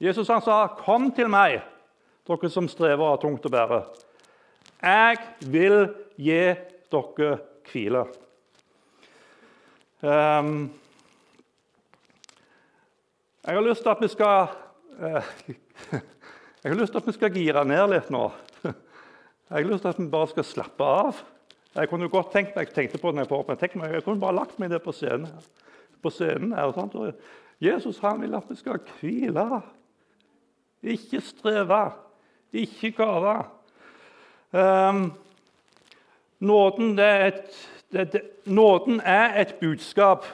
Jesus 0.00 0.28
han 0.28 0.42
sa 0.42 0.66
'kom 0.66 1.12
til 1.12 1.28
meg, 1.28 1.62
dere 2.26 2.50
som 2.50 2.68
strever 2.68 3.04
og 3.04 3.10
har 3.10 3.22
tungt 3.22 3.46
å 3.46 3.50
bære'. 3.50 3.84
Jeg 4.82 5.18
vil 5.40 5.94
gi 6.16 6.54
dere 6.90 7.38
hvile. 7.72 8.06
Um, 10.02 10.70
jeg 13.46 13.54
har 13.54 13.62
lyst 13.62 13.82
til 13.82 13.90
at 13.90 14.00
vi 14.00 14.08
skal 14.08 14.48
Eh, 15.00 15.22
jeg 16.62 16.72
har 16.72 16.78
lyst 16.78 16.92
til 16.94 17.02
at 17.02 17.06
vi 17.08 17.16
skal 17.16 17.34
gire 17.34 17.64
ned 17.66 17.86
litt 17.90 18.10
nå. 18.14 18.24
Jeg 18.64 18.74
har 19.50 19.68
lyst 19.68 19.84
til 19.84 19.90
at 19.90 20.00
vi 20.00 20.10
bare 20.10 20.30
skal 20.30 20.46
slappe 20.46 20.86
av. 20.86 21.22
Jeg 21.74 21.90
kunne 21.90 22.10
godt 22.10 22.30
tenkt 22.32 22.54
meg, 22.54 22.68
jeg 22.68 22.76
tenkte 22.76 23.00
på 23.02 23.10
det 23.12 23.26
jeg, 23.26 23.70
meg, 23.80 23.96
jeg 23.96 24.04
kunne 24.06 24.22
bare 24.22 24.38
lagt 24.38 24.60
meg 24.62 24.70
ned 24.70 24.82
på 24.84 24.94
scenen. 24.94 25.30
På 26.02 26.12
scenen 26.14 26.54
her, 26.54 26.70
sant? 26.76 26.94
Jesus 27.62 27.98
han 28.04 28.22
vil 28.22 28.36
at 28.38 28.46
vi 28.48 28.56
skal 28.58 28.80
hvile. 29.00 29.44
Ikke 30.84 31.20
streve. 31.20 31.92
Ikke 32.52 32.90
gave. 32.92 33.44
Um, 34.52 35.12
nåden, 36.38 36.98
er 36.98 37.26
et, 37.26 37.70
det, 37.92 38.12
det, 38.12 38.22
nåden 38.44 39.00
er 39.00 39.40
et 39.40 39.54
budskap 39.60 40.26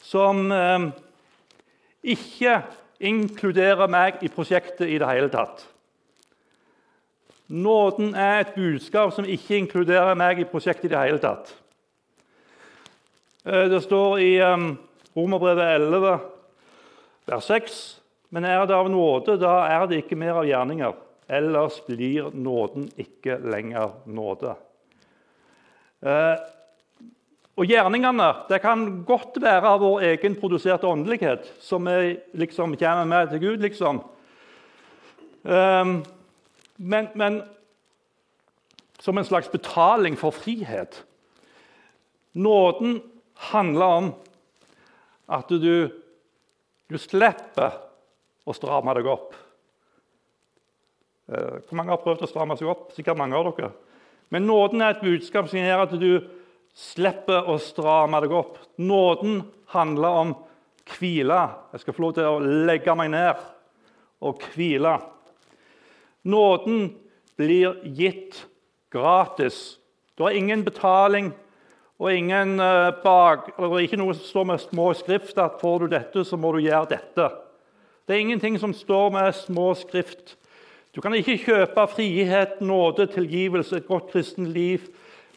som 0.00 0.50
um, 0.50 0.92
ikke 2.02 2.62
inkluderer 3.00 3.86
meg 3.86 4.22
i 4.22 4.28
prosjektet 4.28 4.88
i 4.88 4.98
det 4.98 5.08
hele 5.08 5.30
tatt. 5.30 5.66
Nåden 7.52 8.14
er 8.14 8.40
et 8.40 8.54
budskap 8.56 9.12
som 9.12 9.28
ikke 9.28 9.58
inkluderer 9.60 10.14
meg 10.16 10.40
i 10.40 10.48
prosjektet 10.48 10.88
i 10.88 10.94
det 10.94 11.00
hele 11.04 11.20
tatt. 11.20 11.52
Eh, 13.44 13.68
det 13.68 13.82
står 13.84 14.18
i 14.18 14.30
um, 14.40 14.78
Romerbrevet 15.16 15.74
11, 15.74 16.18
vers 17.26 17.44
6.: 17.44 18.01
Men 18.32 18.46
er 18.48 18.62
det 18.64 18.76
av 18.76 18.88
nåde, 18.88 19.36
da 19.36 19.58
er 19.68 19.86
det 19.88 20.02
ikke 20.02 20.16
mer 20.16 20.38
av 20.40 20.48
gjerninger. 20.48 20.96
Ellers 21.32 21.76
blir 21.84 22.32
nåden 22.32 22.88
ikke 23.00 23.36
lenger 23.44 23.92
nåde. 24.08 24.54
Eh, 26.00 26.40
og 27.60 27.68
gjerningene 27.68 28.30
det 28.48 28.62
kan 28.64 28.86
godt 29.04 29.36
være 29.42 29.74
av 29.74 29.84
vår 29.84 30.06
egen 30.14 30.38
produserte 30.40 30.88
åndelighet, 30.88 31.44
som 31.60 31.84
vi 31.84 32.16
liksom 32.40 32.72
kommer 32.80 33.08
med 33.08 33.30
til 33.34 33.44
Gud, 33.44 33.60
liksom. 33.66 34.00
Um, 35.42 35.98
men, 36.76 37.08
men, 37.14 37.42
som 39.02 39.18
en 39.18 39.28
slags 39.28 39.50
betaling 39.52 40.16
for 40.16 40.32
frihet. 40.32 41.02
Nåden 42.32 43.02
handler 43.52 43.96
om 44.00 44.12
at 45.28 45.50
du, 45.50 45.90
du 46.88 46.98
slipper 46.98 47.91
å 48.44 48.54
stramme 48.56 48.94
deg 48.98 49.08
opp. 49.10 49.34
Uh, 51.30 51.58
hvor 51.66 51.78
mange 51.78 51.94
har 51.94 52.02
prøvd 52.02 52.24
å 52.26 52.30
stramme 52.30 52.56
seg 52.58 52.70
opp? 52.72 52.90
Sikkert 52.96 53.20
mange 53.20 53.38
av 53.38 53.50
dere. 53.50 53.72
Men 54.32 54.46
nåden 54.48 54.82
er 54.82 54.94
et 54.94 55.04
budskap 55.04 55.50
som 55.50 55.60
gjør 55.60 55.84
at 55.84 55.94
du 56.00 56.10
slipper 56.72 57.48
å 57.52 57.58
stramme 57.60 58.22
deg 58.24 58.32
opp. 58.34 58.56
Nåden 58.80 59.42
handler 59.74 60.22
om 60.22 60.34
hvile. 60.96 61.42
Jeg 61.72 61.84
skal 61.84 61.96
få 61.96 62.06
lov 62.06 62.16
til 62.16 62.28
å 62.28 62.64
legge 62.68 62.96
meg 62.98 63.12
ned 63.12 63.44
og 64.22 64.42
hvile. 64.54 64.96
Nåden 66.22 66.88
blir 67.36 67.78
gitt 67.84 68.44
gratis. 68.92 69.78
Det 70.16 70.26
er 70.26 70.38
ingen 70.38 70.64
betaling 70.64 71.32
og 72.02 72.10
ingen 72.10 72.56
uh, 72.58 72.90
bak, 73.02 73.52
er 73.58 73.78
ikke 73.84 73.98
noe 74.00 74.14
som 74.16 74.26
står 74.26 74.46
med 74.48 74.62
små 74.64 74.88
skrift 74.98 75.38
at 75.38 75.60
får 75.62 75.84
du 75.84 75.92
dette, 75.92 76.24
så 76.26 76.38
må 76.40 76.50
du 76.54 76.64
gjøre 76.64 76.96
dette. 76.96 77.28
Det 78.12 78.18
er 78.18 78.26
ingenting 78.26 78.58
som 78.60 78.74
står 78.76 79.10
med 79.10 79.32
små 79.32 79.70
skrift. 79.74 80.34
Du 80.92 81.00
kan 81.00 81.14
ikke 81.16 81.38
kjøpe 81.40 81.86
frihet, 81.88 82.58
nåde, 82.60 83.06
tilgivelse, 83.08 83.78
et 83.78 83.86
godt 83.88 84.10
kristent 84.12 84.50
liv 84.52 84.84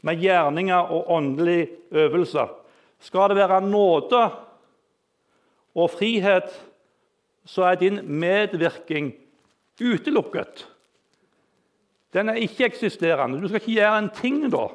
med 0.04 0.20
gjerninger 0.20 0.92
og 0.92 1.08
åndelige 1.16 1.70
øvelser. 1.92 2.52
Skal 3.00 3.32
det 3.32 3.38
være 3.38 3.62
nåde 3.64 4.22
og 5.76 5.90
frihet, 5.90 6.52
så 7.46 7.64
er 7.64 7.80
din 7.80 8.02
medvirkning 8.04 9.14
utelukket. 9.80 10.68
Den 12.14 12.30
er 12.30 12.44
ikke-eksisterende. 12.44 13.40
Du 13.40 13.48
skal 13.48 13.62
ikke 13.62 13.80
gjøre 13.80 13.98
en 14.04 14.16
ting 14.20 14.52
da. 14.52 14.68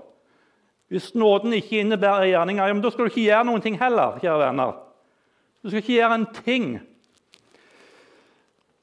Hvis 0.89 1.15
nåden 1.15 1.53
ikke 1.53 1.85
innebærer 1.85 2.33
gjerninger, 2.33 2.67
ja, 2.67 2.73
men 2.73 2.83
da 2.83 2.91
skal 2.91 3.05
du 3.05 3.13
ikke 3.13 3.29
gjøre 3.29 3.45
noen 3.45 3.61
ting 3.61 3.77
heller. 3.77 4.17
kjære 4.25 4.47
venner. 4.49 4.79
Du 5.63 5.69
skal 5.69 5.85
ikke 5.85 5.99
gjøre 6.01 6.15
en 6.15 6.33
ting. 6.45 6.81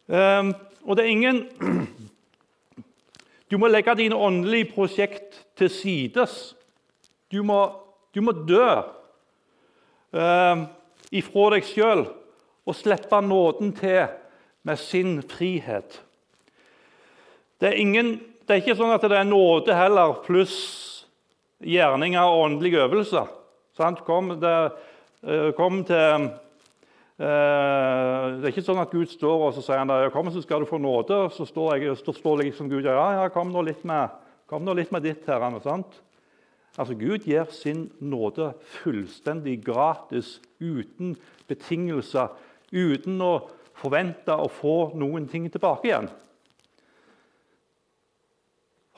Um, 0.07 0.53
og 0.87 0.95
det 0.97 1.03
er 1.05 1.11
ingen 1.11 1.41
Du 3.51 3.55
må 3.59 3.69
legge 3.71 3.93
dine 3.95 4.15
åndelige 4.15 4.73
prosjekt 4.73 5.37
til 5.55 5.69
sides. 5.71 6.55
Du 7.31 7.43
må, 7.47 7.61
du 8.15 8.19
må 8.19 8.33
dø 8.47 8.65
um, 10.11 10.65
ifra 11.15 11.45
deg 11.55 11.67
sjøl 11.67 12.03
og 12.67 12.75
slippe 12.75 13.21
nåden 13.23 13.71
til 13.77 14.09
med 14.67 14.79
sin 14.83 15.21
frihet. 15.23 16.01
Det 17.61 17.71
er, 17.71 17.79
ingen, 17.79 18.17
det 18.43 18.53
er 18.53 18.61
ikke 18.61 18.75
sånn 18.77 18.91
at 18.93 19.05
det 19.07 19.15
er 19.15 19.27
nåde 19.27 19.75
heller 19.75 20.19
pluss 20.25 20.57
gjerninger 21.63 22.21
og 22.21 22.43
åndelige 22.43 22.83
øvelser. 22.83 23.31
Kom, 24.05 24.33
det, 24.41 24.53
eh, 25.23 25.49
kom 25.57 25.83
til 25.85 26.27
det 27.17 28.45
er 28.45 28.51
ikke 28.51 28.62
sånn 28.62 28.81
at 28.81 28.91
Gud 28.93 29.09
står 29.09 29.47
og 29.47 29.55
så 29.55 29.63
sier 29.65 29.79
han 29.81 29.89
ja, 29.89 30.12
kom 30.13 30.29
så 30.29 30.43
skal 30.43 30.62
du 30.62 30.69
få 30.69 30.77
nåde. 30.81 31.24
Så 31.33 31.47
står 31.50 31.77
jeg, 31.77 31.95
så 32.03 32.13
står 32.13 32.43
liksom 32.43 32.69
Gud 32.69 32.86
ja, 32.86 33.07
ja, 33.17 33.24
kom 33.33 33.50
nå 33.53 33.63
litt 33.65 33.81
med, 33.89 34.13
kom 34.50 34.65
nå 34.65 34.75
litt 34.77 34.93
med 34.93 35.05
ditt, 35.07 35.25
Herren. 35.25 35.57
Sant? 35.63 35.97
Altså, 36.77 36.93
Gud 36.93 37.25
gir 37.25 37.50
sin 37.50 37.88
nåde 37.97 38.51
fullstendig 38.83 39.63
gratis, 39.65 40.36
uten 40.62 41.15
betingelser, 41.50 42.36
uten 42.69 43.17
å 43.25 43.33
forvente 43.77 44.36
å 44.38 44.45
få 44.51 44.77
noen 44.97 45.25
ting 45.29 45.47
tilbake 45.50 45.89
igjen. 45.89 46.12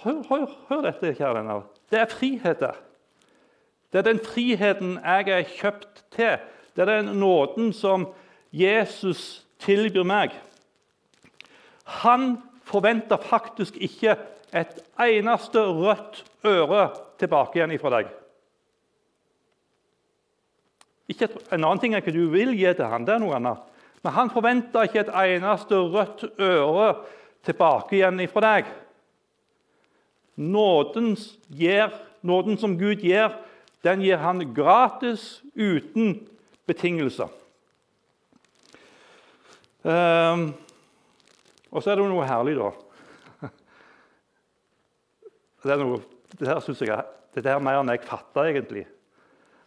Hør, 0.03 0.19
hør, 0.27 0.45
hør 0.67 0.85
dette, 0.89 1.15
kjære 1.15 1.39
venner. 1.39 1.65
Det 1.91 2.03
er 2.03 2.11
frihet 2.11 2.61
der. 2.63 2.83
Det 3.91 3.99
er 3.99 4.05
den 4.11 4.21
friheten 4.23 4.97
jeg 4.99 5.31
er 5.33 5.47
kjøpt 5.55 6.03
til. 6.15 6.35
Det 6.75 6.85
er 6.85 6.91
den 6.99 7.15
nåden 7.19 7.73
som 7.73 8.07
Jesus 8.51 9.45
tilbyr 9.63 10.05
meg. 10.07 10.33
Han 12.03 12.37
forventer 12.69 13.17
faktisk 13.21 13.77
ikke 13.81 14.15
et 14.53 14.79
eneste 15.01 15.61
rødt 15.61 16.23
øre 16.45 16.89
tilbake 17.21 17.59
igjen 17.59 17.73
ifra 17.75 17.91
deg. 17.97 18.09
Ikke 21.09 21.29
en 21.49 21.63
annen 21.63 21.81
ting 21.81 21.95
er 21.95 22.03
ikke 22.03 22.13
du 22.13 22.29
vil 22.33 22.53
gi 22.57 22.69
til 22.77 22.89
han, 22.89 23.05
det 23.05 23.15
er 23.15 23.23
noe 23.23 23.37
annet. 23.37 23.65
Men 24.05 24.15
han 24.15 24.31
forventer 24.31 24.87
ikke 24.87 25.07
et 25.07 25.15
eneste 25.25 25.79
rødt 25.91 26.27
øre 26.39 26.91
tilbake 27.45 27.97
igjen 27.97 28.21
ifra 28.23 28.43
deg. 28.45 28.69
Nåden, 30.39 31.15
gir, 31.51 31.91
nåden 32.23 32.59
som 32.61 32.77
Gud 32.79 33.01
gir, 33.03 33.33
den 33.83 34.03
gir 34.03 34.21
han 34.21 34.43
gratis, 34.55 35.41
uten 35.55 36.21
betingelser. 36.69 37.31
Um, 39.83 40.49
og 41.71 41.83
så 41.83 41.93
er 41.93 41.99
det 41.99 42.09
noe 42.09 42.27
herlig, 42.27 42.57
da. 42.59 42.69
Det, 45.63 45.71
er 45.73 45.81
noe, 45.81 46.01
det 46.39 46.47
her 46.47 46.61
synes 46.63 46.81
jeg 46.85 47.05
det 47.35 47.45
er 47.51 47.61
mer 47.63 47.79
enn 47.79 47.91
jeg 47.93 48.03
fatter, 48.07 48.49
egentlig. 48.49 48.85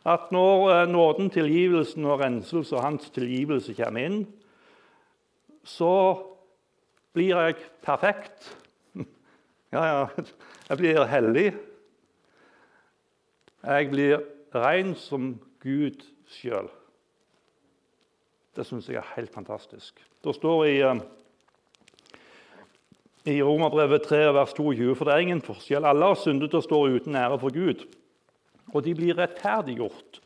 At 0.09 0.33
når 0.35 0.65
eh, 0.73 0.89
nåden, 0.91 1.31
tilgivelsen 1.31 2.05
og 2.11 2.21
renselse 2.25 2.75
og 2.75 2.83
hans 2.83 3.11
tilgivelse 3.15 3.75
kommer 3.79 4.09
inn, 4.09 4.19
så 5.63 5.93
blir 7.15 7.37
jeg 7.37 7.71
perfekt. 7.85 8.51
Ja, 9.73 9.87
ja, 9.89 10.25
jeg 10.69 10.77
blir 10.77 11.07
hellig. 11.09 11.47
Jeg 13.65 13.87
blir 13.89 14.19
ren 14.53 14.91
som 15.01 15.31
Gud 15.65 16.03
sjøl. 16.29 16.69
Det 18.57 18.67
syns 18.69 18.89
jeg 18.89 19.01
er 19.01 19.15
helt 19.17 19.33
fantastisk. 19.33 20.01
Det 20.25 20.35
står 20.37 20.65
i, 20.65 20.81
eh, 20.81 21.01
i 23.25 23.43
Romerbrevet 23.43 24.03
3, 24.03 24.35
vers 24.35 24.53
22, 24.53 24.95
for 24.97 25.05
det 25.05 25.15
er 25.15 25.25
ingen 25.25 25.41
forskjell. 25.41 25.85
Alle 25.85 26.05
har 26.05 26.15
syndet 26.15 26.55
og 26.55 26.63
står 26.63 26.99
uten 26.99 27.17
ære 27.17 27.39
for 27.39 27.53
Gud. 27.53 27.87
Og 28.75 28.85
de 28.85 28.95
blir 28.95 29.17
rettferdiggjort 29.19 30.21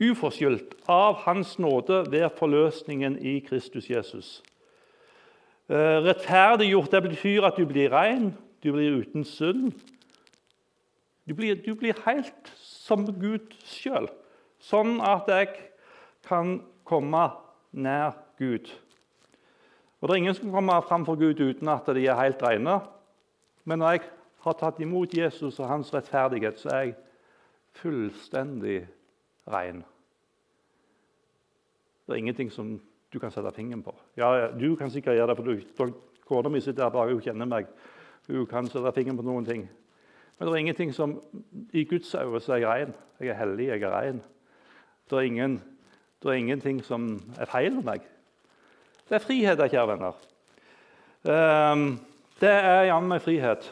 uforskyldt 0.00 0.74
av 0.88 1.14
Hans 1.26 1.58
nåde 1.58 2.06
ved 2.10 2.30
forløsningen 2.38 3.18
i 3.18 3.38
Kristus 3.44 3.90
Jesus. 3.90 4.42
Eh, 5.68 6.00
rettferdiggjort 6.02 6.90
det 6.90 7.02
betyr 7.02 7.44
at 7.44 7.56
du 7.56 7.66
blir 7.66 7.92
ren, 7.92 8.32
du 8.62 8.72
blir 8.72 8.96
uten 9.02 9.24
synd. 9.24 9.72
Du 11.28 11.34
blir, 11.34 11.54
du 11.54 11.74
blir 11.74 11.94
helt 12.06 12.52
som 12.56 13.04
Gud 13.20 13.52
sjøl, 13.68 14.08
sånn 14.58 14.98
at 15.04 15.28
jeg 15.28 15.52
kan 16.26 16.62
komme 16.90 17.22
nær 17.72 18.16
Gud. 18.38 18.70
Og 20.00 20.08
Det 20.08 20.14
er 20.14 20.22
ingen 20.22 20.34
som 20.34 20.50
kommer 20.50 20.80
fram 20.80 21.04
for 21.06 21.14
Gud 21.14 21.40
uten 21.40 21.68
at 21.68 21.86
de 21.86 22.06
er 22.06 22.18
helt 22.22 22.42
rene. 22.42 22.80
Men 23.64 23.78
når 23.78 23.90
jeg 23.90 24.00
har 24.40 24.56
tatt 24.56 24.80
imot 24.80 25.14
Jesus 25.14 25.60
og 25.60 25.68
hans 25.68 25.94
rettferdighet, 25.94 26.58
så 26.58 26.68
er 26.72 26.80
jeg 26.80 26.94
fullstendig 27.76 28.86
ren. 29.48 29.84
Det 32.06 32.14
er 32.14 32.18
ingenting 32.18 32.52
som 32.52 32.80
du 33.12 33.18
kan 33.18 33.30
sette 33.30 33.52
fingeren 33.54 33.82
på. 33.82 33.94
Ja, 34.16 34.48
Du 34.50 34.76
kan 34.76 34.90
sikkert 34.90 35.14
gjøre 35.14 35.34
det, 35.34 35.64
for 35.76 35.92
kona 36.26 36.48
mi 36.48 36.60
sitter 36.60 36.82
her 36.82 36.90
bare 36.90 37.12
hun 37.12 37.20
kjenner 37.20 37.46
meg. 37.46 37.66
Hun 38.26 38.46
kan 38.46 38.66
sette 38.66 38.92
fingeren 38.92 39.16
på 39.16 39.26
noen 39.26 39.44
ting. 39.44 39.68
Men 40.38 40.48
det 40.48 40.54
er 40.54 40.58
ingenting 40.58 40.94
som 40.94 41.20
I 41.72 41.84
Guds 41.84 42.14
øyne 42.14 42.40
er 42.48 42.56
jeg 42.56 42.68
ren. 42.68 42.94
Jeg 43.20 43.28
er 43.28 43.34
hellig, 43.34 43.66
jeg 43.66 43.82
er 43.82 43.90
ren. 43.90 44.22
Det 45.10 45.18
er, 45.18 45.22
ingen, 45.22 45.62
det 46.20 46.28
er 46.28 46.40
ingenting 46.40 46.82
som 46.84 47.14
er 47.40 47.48
feil 47.48 47.72
med 47.78 47.86
meg. 47.86 48.04
Det 49.08 49.16
er 49.16 49.24
frihet, 49.24 49.62
kjære 49.72 49.88
venner. 49.88 50.18
Um, 51.24 51.84
det 52.40 52.50
er 52.50 52.88
jammen 52.90 53.08
meg 53.14 53.22
frihet. 53.24 53.66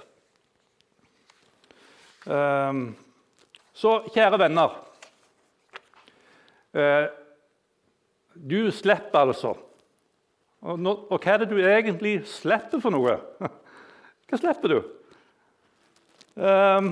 Um, 2.29 2.83
så, 3.77 4.01
kjære 4.13 4.41
venner 4.43 4.75
uh, 6.77 7.07
Du 8.35 8.71
slipper 8.75 9.23
altså. 9.23 9.55
Og, 10.61 10.81
hva 10.83 11.35
er 11.35 11.45
det 11.45 11.51
du 11.53 11.61
egentlig 11.63 12.17
slipper 12.29 12.81
for 12.83 12.93
noe? 12.93 13.15
Hva 14.29 14.41
slipper 14.41 14.73
du? 14.75 14.79
Um, 16.35 16.91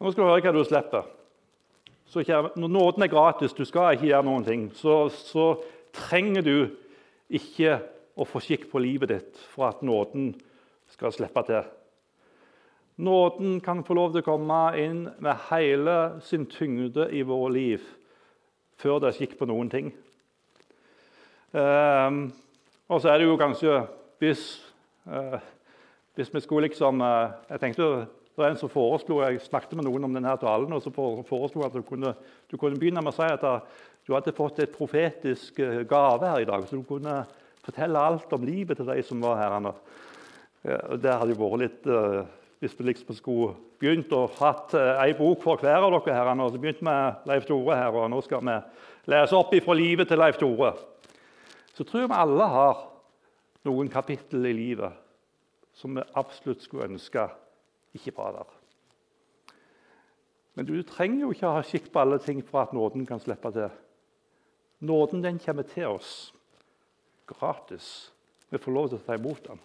nå 0.00 0.12
skal 0.12 0.22
du 0.22 0.28
høre 0.30 0.44
hva 0.46 0.52
du 0.54 0.62
slipper. 0.64 1.10
Så 2.10 2.24
når 2.56 2.68
nåden 2.68 3.02
er 3.02 3.12
gratis, 3.12 3.52
du 3.54 3.64
skal 3.64 3.94
ikke 3.94 4.08
gjøre 4.08 4.26
noen 4.26 4.44
ting, 4.46 4.62
så, 4.74 5.04
så 5.14 5.52
trenger 5.94 6.42
du 6.42 6.56
ikke 7.30 7.76
å 8.18 8.26
få 8.26 8.42
skikk 8.42 8.66
på 8.72 8.82
livet 8.82 9.12
ditt 9.12 9.44
for 9.52 9.68
at 9.68 9.84
nåden 9.86 10.32
skal 10.90 11.14
slippe 11.14 11.44
til. 11.46 11.68
Nåden 13.00 13.60
kan 13.64 13.84
få 13.86 13.94
lov 13.94 14.10
til 14.12 14.24
å 14.24 14.26
komme 14.26 14.58
inn 14.82 15.04
med 15.22 15.46
hele 15.52 15.96
sin 16.26 16.48
tyngde 16.50 17.06
i 17.14 17.22
vår 17.24 17.46
liv 17.54 17.86
før 18.80 18.98
det 19.00 19.12
er 19.12 19.16
skikk 19.20 19.38
på 19.38 19.48
noen 19.48 19.70
ting. 19.70 19.94
Um, 21.54 22.26
og 22.90 23.00
så 23.00 23.10
er 23.10 23.18
det 23.18 23.26
jo 23.26 23.38
kanskje 23.38 23.80
Hvis 24.20 24.42
uh, 25.10 25.40
hvis 26.20 26.34
vi 26.34 26.40
skulle 26.40 26.66
liksom, 26.68 27.00
eh, 27.00 27.30
jeg 27.50 27.60
tenkte, 27.60 28.06
det 28.40 28.48
er 28.48 28.54
en 28.54 28.60
som 28.60 28.72
foreslo, 28.72 29.20
Jeg 29.22 29.42
snakket 29.44 29.76
med 29.76 29.86
noen 29.86 30.08
om 30.08 30.14
denne 30.16 30.32
talen, 30.40 30.72
og 30.72 30.82
så 30.82 30.90
foreslo 30.90 31.64
at 31.66 31.76
du 31.76 31.82
kunne, 31.86 32.14
du 32.50 32.56
kunne 32.56 32.78
begynne 32.80 33.02
med 33.04 33.12
å 33.12 33.16
si 33.16 33.28
at 33.28 33.44
du 34.06 34.14
hadde 34.14 34.34
fått 34.34 34.62
et 34.64 34.72
profetisk 34.72 35.60
eh, 35.60 35.82
gave 35.88 36.26
her 36.26 36.40
i 36.40 36.48
dag. 36.48 36.64
Så 36.66 36.80
du 36.80 36.86
kunne 36.88 37.22
fortelle 37.62 38.00
alt 38.00 38.32
om 38.32 38.46
livet 38.46 38.80
til 38.80 38.88
de 38.88 39.02
som 39.04 39.20
var 39.22 39.36
her. 39.38 39.56
Og 39.68 40.96
Det 41.00 41.12
hadde 41.12 41.34
jo 41.34 41.40
vært 41.40 41.62
litt 41.62 41.86
eh, 41.86 42.22
Hvis 42.60 42.74
vi 42.76 42.84
liksom 42.90 43.16
skulle 43.16 43.54
begynt 43.80 44.10
å 44.12 44.26
hatt 44.36 44.74
ei 44.76 45.14
bok 45.16 45.40
for 45.40 45.60
hver 45.60 45.86
av 45.86 45.94
dere 45.94 46.16
her, 46.16 46.32
og 46.34 46.50
så 46.52 46.58
begynte 46.60 46.84
med 46.84 47.28
Leif 47.30 47.46
Tore 47.48 47.78
her, 47.78 47.94
og 47.96 48.10
nå 48.12 48.18
skal 48.20 48.44
vi 48.44 48.56
lese 49.08 49.36
opp 49.38 49.54
ifra 49.56 49.76
livet 49.78 50.10
til 50.10 50.20
Leif 50.20 50.36
Tore, 50.36 50.74
så 51.72 51.86
tror 51.88 52.02
jeg 52.02 52.10
vi 52.10 52.18
alle 52.20 52.48
har 52.52 52.82
noen 53.64 53.88
kapittel 53.88 54.44
i 54.50 54.52
livet 54.52 54.92
som 55.72 55.96
vi 55.96 56.04
absolutt 56.20 56.60
skulle 56.64 56.90
ønske 56.90 57.24
ikke 57.94 58.14
bra 58.16 58.32
der. 58.32 58.56
Men 60.54 60.66
du 60.66 60.82
trenger 60.82 61.20
jo 61.24 61.30
ikke 61.32 61.48
å 61.48 61.56
ha 61.56 61.62
skikk 61.64 61.90
på 61.92 62.02
alle 62.02 62.18
ting 62.22 62.42
for 62.44 62.62
at 62.62 62.74
nåden 62.76 63.06
kan 63.06 63.20
slippe 63.22 63.52
til. 63.54 63.70
Nåden 64.80 65.22
den 65.24 65.38
kommer 65.38 65.62
til 65.62 65.86
oss 65.94 66.34
gratis. 67.26 68.12
Vi 68.50 68.58
får 68.58 68.72
lov 68.72 68.88
til 68.88 68.98
å 68.98 69.04
ta 69.06 69.16
imot 69.16 69.46
den. 69.46 69.60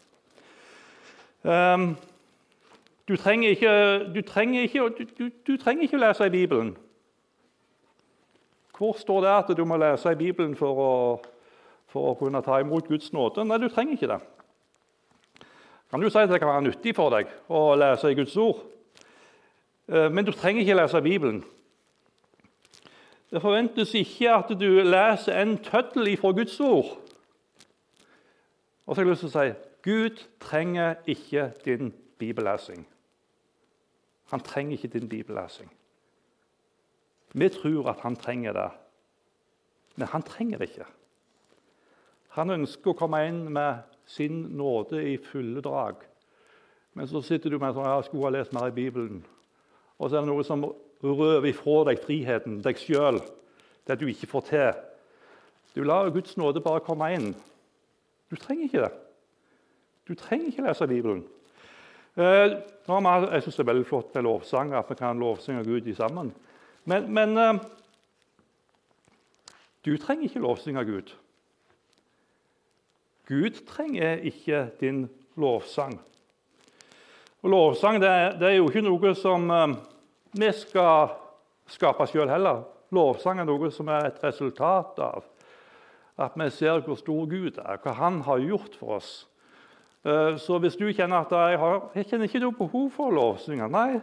Um, 1.45 1.87
du, 3.07 3.15
trenger 3.17 3.49
ikke, 3.49 3.71
du, 4.13 4.21
trenger 4.21 4.61
ikke, 4.61 5.07
du, 5.17 5.29
du 5.47 5.57
trenger 5.57 5.83
ikke, 5.83 6.01
lese 6.01 6.25
i 6.25 6.33
Bibelen. 6.33 6.75
Hvor 8.77 8.97
står 8.99 9.21
det 9.21 9.33
at 9.33 9.51
du 9.57 9.65
må 9.65 9.77
lese 9.77 10.11
i 10.11 10.19
Bibelen 10.19 10.55
for 10.55 10.81
å, 10.81 10.93
for 11.87 12.11
å 12.11 12.15
kunne 12.19 12.41
ta 12.45 12.59
imot 12.59 12.89
Guds 12.89 13.13
nåde? 13.13 13.45
Nei, 13.45 13.59
du 13.61 13.69
trenger 13.69 13.97
ikke 13.97 14.11
det. 14.11 14.19
Kan 15.95 16.01
du 16.03 16.09
si 16.09 16.17
at 16.19 16.27
det 16.29 16.41
kan 16.41 16.49
være 16.49 16.61
nyttig 16.65 16.91
for 16.91 17.07
deg 17.13 17.29
å 17.47 17.59
lese 17.79 18.09
i 18.11 18.15
Guds 18.17 18.33
ord? 18.35 18.57
Eh, 19.87 20.09
men 20.11 20.25
du 20.27 20.33
trenger 20.35 20.65
ikke 20.65 20.75
lese 20.75 21.01
Bibelen. 21.05 21.37
Det 23.31 23.39
forventes 23.39 23.93
ikke 23.95 24.33
at 24.35 24.51
du 24.59 24.81
leser 24.83 25.39
en 25.39 25.53
tøddel 25.63 26.11
ifra 26.11 26.33
Guds 26.35 26.59
ord. 26.59 26.97
Og 28.83 28.91
så 28.91 28.99
har 28.99 29.05
jeg 29.05 29.13
lyst 29.13 29.23
til 29.23 29.31
å 29.31 29.37
si 29.37 29.55
Gud 29.87 30.19
trenger 30.43 30.99
ikke 31.07 31.47
din 31.63 31.93
bibellesing. 32.19 32.83
Han 34.35 34.43
trenger 34.43 34.75
ikke 34.75 34.99
din 34.99 35.07
bibellesing. 35.07 35.71
Vi 37.31 37.53
tror 37.55 37.93
at 37.95 38.03
han 38.03 38.19
trenger 38.19 38.51
det, 38.51 38.69
men 39.95 40.11
han 40.11 40.27
trenger 40.27 40.59
det 40.59 40.73
ikke. 40.73 40.91
Han 42.35 42.57
ønsker 42.59 42.91
å 42.91 42.99
komme 42.99 43.23
inn 43.31 43.45
med 43.47 43.94
sin 44.05 44.41
nåde 44.57 45.01
i 45.13 45.17
fulle 45.17 45.61
drag. 45.61 46.03
Men 46.93 47.07
så 47.07 47.21
sitter 47.25 47.51
du 47.51 47.59
med 47.59 47.75
sånn, 47.75 47.87
jeg 47.87 48.07
skulle 48.07 48.29
ha 48.29 48.33
lest 48.37 48.53
mer 48.55 48.69
i 48.71 48.75
Bibelen. 48.75 49.23
Og 49.99 50.09
så 50.09 50.17
er 50.17 50.25
det 50.25 50.31
noe 50.31 50.45
som 50.47 50.63
røver 51.03 51.49
ifra 51.49 51.81
deg 51.89 52.01
friheten, 52.03 52.61
deg 52.63 52.79
sjøl, 52.79 53.19
det 53.85 53.99
du 53.99 54.07
ikke 54.09 54.29
får 54.31 54.45
til. 54.49 54.83
Du 55.75 55.83
lar 55.83 56.11
Guds 56.15 56.37
nåde 56.39 56.63
bare 56.63 56.83
komme 56.85 57.11
inn. 57.15 57.33
Du 58.31 58.37
trenger 58.39 58.69
ikke 58.69 58.85
det. 58.85 58.93
Du 60.07 60.15
trenger 60.15 60.51
ikke 60.51 60.67
lese 60.67 60.87
Bibelen. 60.87 61.25
Eh, 62.15 62.55
jeg 62.87 63.43
syns 63.43 63.57
det 63.57 63.63
er 63.65 63.71
veldig 63.73 63.87
flott 63.89 64.13
med 64.15 64.23
lovsang, 64.23 64.73
at 64.73 64.87
vi 64.89 64.95
kan 64.95 65.19
lovsynge 65.19 65.65
Gud 65.67 65.89
sammen. 65.97 66.31
Men, 66.85 67.09
men 67.13 67.37
eh, 67.37 67.59
du 69.85 69.97
trenger 69.97 70.29
ikke 70.29 70.45
lovsynge 70.45 70.85
Gud. 70.87 71.11
Gud 73.25 73.61
trenger 73.67 74.21
ikke 74.21 74.69
din 74.79 75.05
lovsang. 75.35 75.99
Og 77.45 77.49
Lovsang 77.49 78.01
det, 78.01 78.39
det 78.39 78.47
er 78.47 78.55
jo 78.57 78.69
ikke 78.69 78.81
noe 78.85 79.11
som 79.17 79.49
eh, 79.53 79.75
vi 80.33 80.49
skal 80.57 81.11
skape 81.69 82.07
sjøl 82.09 82.29
heller. 82.29 82.63
Lovsang 82.93 83.41
er 83.41 83.45
noe 83.45 83.69
som 83.73 83.89
er 83.93 84.07
et 84.09 84.23
resultat 84.23 85.01
av 85.01 85.25
at 86.15 86.35
vi 86.39 86.47
ser 86.53 86.79
hvor 86.85 86.95
stor 86.95 87.25
Gud 87.27 87.57
er, 87.59 87.77
hva 87.83 87.93
Han 87.99 88.21
har 88.23 88.39
gjort 88.39 88.77
for 88.79 88.97
oss. 88.97 89.27
Eh, 90.05 90.37
så 90.41 90.57
hvis 90.63 90.77
du 90.79 90.87
kjenner 90.89 91.25
at 91.25 91.33
jeg, 91.33 91.59
har, 91.59 91.79
jeg 91.95 92.09
kjenner 92.09 92.29
ikke 92.29 92.43
noe 92.45 92.57
behov 92.57 92.89
for 92.95 93.13
lovsynge 93.13 93.67
Nei, 93.73 93.99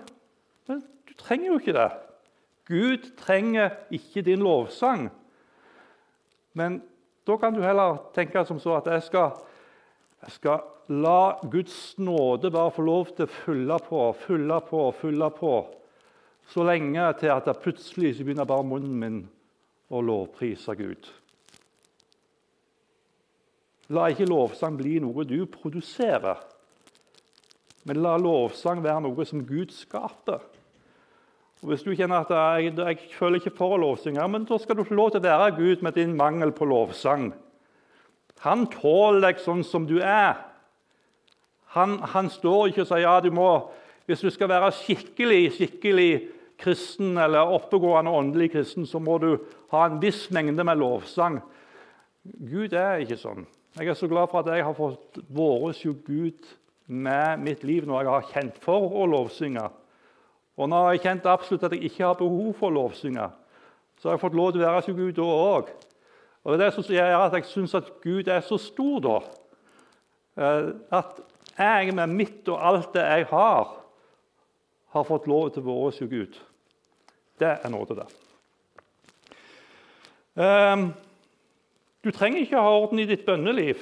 men 0.69 0.83
du 1.09 1.15
trenger 1.19 1.53
jo 1.53 1.59
ikke 1.61 1.77
det. 1.77 1.91
Gud 2.69 3.11
trenger 3.19 3.75
ikke 3.91 4.23
din 4.23 4.43
lovsang. 4.45 5.09
Men 6.55 6.83
da 7.27 7.37
kan 7.39 7.55
du 7.55 7.63
heller 7.63 8.01
tenke 8.15 8.45
som 8.47 8.59
så 8.61 8.77
at 8.81 8.89
jeg 8.91 9.07
skal, 9.07 9.37
jeg 10.25 10.37
skal 10.39 10.65
la 10.93 11.39
Guds 11.51 11.95
nåde 11.99 12.51
bare 12.51 12.75
få 12.75 12.83
lov 12.87 13.13
til 13.17 13.29
å 13.29 13.35
fylle 13.45 13.79
på, 13.87 14.03
fylle 14.25 14.59
på, 14.67 14.83
fylle 14.99 15.31
på. 15.37 15.55
Så 16.51 16.67
lenge 16.67 17.05
til 17.21 17.31
at 17.33 17.47
det 17.47 17.61
plutselig 17.63 18.17
så 18.17 18.27
begynner 18.27 18.49
bare 18.49 18.67
munnen 18.67 18.97
min 18.99 19.21
å 19.93 20.01
lovprise 20.03 20.75
Gud. 20.77 21.07
La 23.93 24.09
ikke 24.11 24.27
lovsang 24.27 24.79
bli 24.79 24.97
noe 25.05 25.27
du 25.29 25.45
produserer, 25.51 26.41
men 27.87 28.03
la 28.03 28.17
lovsang 28.19 28.83
være 28.83 29.05
noe 29.05 29.27
som 29.29 29.43
Gud 29.47 29.75
skaper. 29.75 30.43
Og 31.62 31.70
Hvis 31.70 31.85
du 31.87 31.92
kjenner 31.94 32.25
at 32.25 32.31
jeg, 32.35 32.75
jeg 32.75 32.98
føler 33.14 33.38
ikke 33.38 33.55
for 33.55 33.77
å 33.77 33.79
lovsynge, 33.79 34.25
men 34.29 34.46
da 34.48 34.59
skal 34.59 34.77
du 34.77 34.83
få 34.87 34.96
lov 34.98 35.12
til 35.14 35.22
å 35.22 35.29
være 35.29 35.55
Gud 35.61 35.85
med 35.87 35.94
din 35.94 36.16
mangel 36.18 36.51
på 36.55 36.66
lovsang. 36.66 37.29
Han 38.42 38.66
tåler 38.72 39.22
deg 39.29 39.38
sånn 39.38 39.62
som 39.62 39.87
du 39.87 40.01
er. 40.03 40.40
Han, 41.77 42.01
han 42.03 42.31
står 42.35 42.72
ikke 42.72 42.83
og 42.83 42.88
sier 42.90 43.05
ja, 43.05 43.14
du 43.22 43.31
må, 43.35 43.48
hvis 44.11 44.25
du 44.27 44.31
skal 44.35 44.51
være 44.51 44.72
skikkelig, 44.75 45.42
skikkelig 45.55 46.11
kristen 46.62 47.14
eller 47.18 47.55
oppegående 47.55 48.11
åndelig 48.11 48.51
kristen, 48.57 48.87
så 48.87 48.98
må 48.98 49.20
du 49.22 49.37
ha 49.70 49.85
en 49.87 50.01
viss 50.03 50.27
mengde 50.35 50.66
med 50.66 50.83
lovsang. 50.83 51.38
Gud 52.22 52.75
er 52.75 53.05
ikke 53.05 53.20
sånn. 53.22 53.46
Jeg 53.79 53.88
er 53.88 53.96
så 53.96 54.11
glad 54.11 54.29
for 54.31 54.42
at 54.42 54.51
jeg 54.53 54.66
har 54.66 54.75
fått 54.77 55.22
vært 55.31 56.03
Gud 56.07 56.51
med 56.90 57.46
mitt 57.46 57.62
liv 57.64 57.87
når 57.87 58.03
jeg 58.03 58.12
har 58.12 58.29
kjent 58.35 58.59
for 58.66 58.98
å 58.98 59.07
lovsynge. 59.09 59.64
Og 60.61 60.69
når 60.69 60.91
jeg 60.91 61.01
kjente 61.01 61.25
kjent 61.25 61.33
absolutt 61.33 61.65
at 61.65 61.77
jeg 61.77 61.88
ikke 61.88 62.05
har 62.05 62.19
behov 62.19 62.53
for 62.59 62.69
å 62.69 62.77
lovsynge, 62.77 63.29
så 64.01 64.09
har 64.09 64.17
jeg 64.17 64.25
fått 64.25 64.37
lov 64.37 64.53
til 64.53 64.62
å 64.62 64.67
være 64.67 64.81
hos 64.81 64.97
Gud 64.99 65.12
da 65.17 65.27
òg. 65.27 65.71
Og 66.43 66.59
det 66.59 66.67
er 66.67 66.75
som 66.75 66.88
gjør 66.91 67.21
at 67.21 67.37
jeg 67.38 67.49
syns 67.49 67.77
at 67.79 67.93
Gud 68.03 68.29
er 68.29 68.43
så 68.45 68.59
stor 68.61 68.99
da. 69.05 69.19
Eh, 70.43 70.73
at 70.91 71.21
jeg 71.57 71.95
med 71.95 72.17
mitt 72.17 72.49
og 72.51 72.59
alt 72.59 72.91
det 72.97 73.05
jeg 73.05 73.29
har, 73.31 73.77
har 74.93 75.07
fått 75.09 75.29
lov 75.31 75.53
til 75.53 75.62
å 75.62 75.69
være 75.69 75.87
hos 75.87 76.03
Gud. 76.11 76.37
Det 77.41 77.55
er 77.55 77.73
nåde, 77.73 78.03
det. 78.03 78.09
Um, 80.33 80.87
du 82.05 82.11
trenger 82.11 82.41
ikke 82.43 82.61
ha 82.61 82.71
orden 82.73 83.01
i 83.03 83.07
ditt 83.09 83.25
bønneliv, 83.27 83.81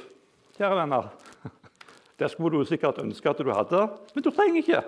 kjære 0.58 0.78
venner. 0.82 1.10
Det 2.20 2.28
skulle 2.28 2.58
du 2.60 2.68
sikkert 2.68 2.98
ønske 3.00 3.30
at 3.30 3.38
du 3.40 3.48
hadde, 3.54 3.86
men 4.12 4.24
du 4.24 4.28
trenger 4.28 4.60
ikke. 4.60 4.82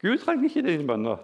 Gud 0.00 0.22
trenger 0.22 0.48
ikke 0.48 0.64
dine 0.64 0.86
bønner. 0.88 1.20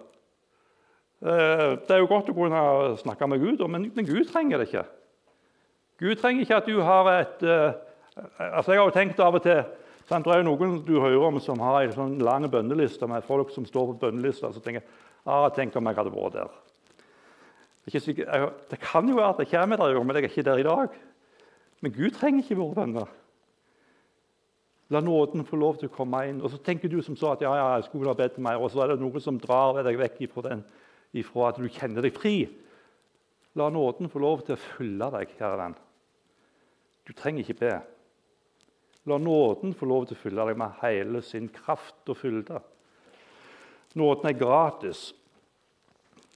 Eh, 1.25 1.73
det 1.81 1.95
er 1.95 2.03
jo 2.03 2.09
godt 2.11 2.29
å 2.29 2.37
kunne 2.37 2.61
snakke 3.01 3.27
med 3.29 3.41
Gud, 3.41 3.63
men 3.73 3.89
Gud 3.95 4.27
trenger 4.29 4.61
det 4.61 4.69
ikke. 4.69 4.85
Gud 5.97 6.19
trenger 6.21 6.45
ikke 6.45 6.59
at 6.61 6.69
du 6.69 6.77
har 6.85 7.09
et 7.15 7.43
eh, 7.43 7.77
altså 8.37 8.73
Jeg 8.73 8.79
har 8.81 8.87
jo 8.87 8.95
tenkt 8.95 9.19
av 9.21 9.35
og 9.37 9.43
til 9.45 9.63
sant, 10.07 10.25
Det 10.25 10.33
er 10.33 10.41
jo 10.41 10.49
noen 10.51 10.79
du 10.85 10.99
hører 10.99 11.25
om 11.27 11.39
som 11.43 11.59
har 11.61 11.81
en 11.83 11.95
sånn 11.95 12.15
lang 12.23 12.45
bønneliste 12.49 13.09
med 13.09 13.25
folk 13.25 13.51
som 13.53 13.65
står 13.65 13.91
på 13.91 13.99
bønnelista. 14.05 14.53
Så 14.53 14.61
tenker 14.61 14.81
jeg 14.81 14.89
ah, 15.25 15.49
tenk 15.53 15.75
om 15.75 15.89
jeg 15.89 15.97
hadde 15.97 16.13
vært 16.13 16.37
der. 16.37 16.55
Det 17.87 18.79
kan 18.83 19.07
jo 19.07 19.15
være 19.15 19.33
at 19.33 19.41
jeg 19.43 19.51
kommer 19.53 19.79
der, 19.79 19.99
men 20.03 20.15
jeg 20.15 20.23
er 20.23 20.29
ikke 20.29 20.43
der 20.43 20.61
i 20.61 20.67
dag. 20.67 20.95
Men 21.81 21.93
Gud 21.93 22.15
trenger 22.17 22.43
ikke 22.43 22.59
våre 22.59 22.77
bønner. 22.81 23.11
La 24.89 25.01
nåden 25.03 25.43
få 25.47 25.59
lov 25.59 25.81
til 25.81 25.89
å 25.89 25.95
komme 25.95 26.21
inn. 26.29 26.39
Og 26.39 26.53
så 26.53 26.59
tenker 26.63 26.91
du 26.91 27.01
som 27.03 27.17
så 27.19 27.33
at 27.33 27.43
ja, 27.43 27.51
ja, 27.59 27.67
jeg 27.75 27.89
skulle 27.89 28.11
ha 28.11 28.17
bedt 28.17 28.39
mer, 28.43 28.61
og 28.61 28.71
så 28.71 28.85
er 28.85 28.93
det 28.93 29.01
noe 29.01 29.19
som 29.23 29.39
drar 29.41 29.81
deg 29.83 29.99
vekk 29.99 30.21
ifra, 30.27 30.45
den, 30.47 30.63
ifra 31.17 31.49
at 31.49 31.59
du 31.59 31.67
kjenner 31.67 32.05
deg 32.05 32.15
fri. 32.15 32.37
La 33.59 33.67
nåden 33.73 34.11
få 34.11 34.21
lov 34.23 34.45
til 34.47 34.55
å 34.55 34.63
fylle 34.77 35.11
deg, 35.17 35.35
kjære 35.35 35.59
venn. 35.59 35.77
Du 37.07 37.13
trenger 37.17 37.43
ikke 37.43 37.59
be. 37.59 37.75
La 39.07 39.19
nåden 39.19 39.75
få 39.75 39.87
lov 39.87 40.07
til 40.07 40.17
å 40.17 40.21
fylle 40.21 40.47
deg 40.49 40.59
med 40.59 40.81
hele 40.81 41.23
sin 41.23 41.47
kraft 41.51 42.11
og 42.11 42.19
fylde. 42.19 42.59
Nåden 43.97 44.29
er 44.29 44.39
gratis. 44.39 45.09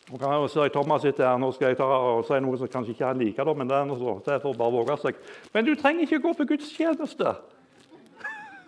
Nå 0.09 0.17
kan 0.19 0.33
jeg 0.33 0.51
se 0.51 0.67
Thomas 0.73 1.03
sitter 1.05 1.27
her, 1.27 1.39
nå 1.39 1.51
skal 1.55 1.71
jeg 1.71 1.79
ta 1.79 1.87
og 1.87 2.25
si 2.27 2.39
noe 2.43 2.57
som 2.59 2.71
kanskje 2.71 2.95
ikke 2.95 3.07
han 3.07 3.19
liker, 3.21 3.51
men 3.55 3.69
det 3.69 3.77
er, 3.77 3.91
det 4.25 4.33
er 4.33 4.41
for 4.43 4.57
bare 4.59 4.73
våge 4.73 4.97
seg. 5.03 5.19
Men 5.53 5.67
du 5.67 5.75
trenger 5.79 6.07
ikke 6.07 6.23
gå 6.25 6.33
på 6.39 6.47
gudstjeneste. 6.49 7.35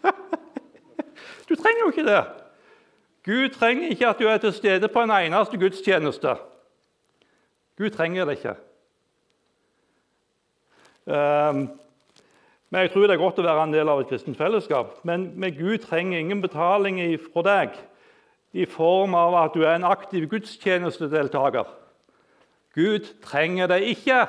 Du 1.49 1.55
trenger 1.55 1.81
jo 1.83 1.91
ikke 1.91 2.07
det. 2.07 2.23
Gud 3.25 3.49
trenger 3.55 3.89
ikke 3.91 4.07
at 4.07 4.19
du 4.19 4.27
er 4.27 4.37
til 4.37 4.53
stede 4.53 4.87
på 4.87 5.03
en 5.03 5.11
eneste 5.11 5.57
gudstjeneste. 5.59 6.35
Gud 7.77 7.89
trenger 7.89 8.25
det 8.25 8.37
ikke. 8.37 8.55
Um, 11.05 11.69
men 12.69 12.81
Jeg 12.81 12.91
tror 12.91 13.01
det 13.07 13.13
er 13.13 13.21
godt 13.21 13.39
å 13.39 13.45
være 13.45 13.63
en 13.67 13.73
del 13.73 13.89
av 13.89 13.99
et 14.01 14.09
kristent 14.09 14.37
fellesskap. 14.37 14.95
Men, 15.05 15.31
men 15.39 15.53
Gud 15.53 15.83
trenger 15.85 16.19
ingen 16.19 16.41
betaling 16.41 16.99
fra 17.21 17.43
deg 17.45 17.75
i 18.53 18.65
form 18.65 19.13
av 19.17 19.35
at 19.43 19.55
du 19.55 19.63
er 19.63 19.75
en 19.75 19.85
aktiv 19.85 20.25
gudstjenestedeltaker. 20.31 21.69
Gud 22.73 23.11
trenger 23.21 23.69
det 23.69 23.81
ikke. 23.93 24.23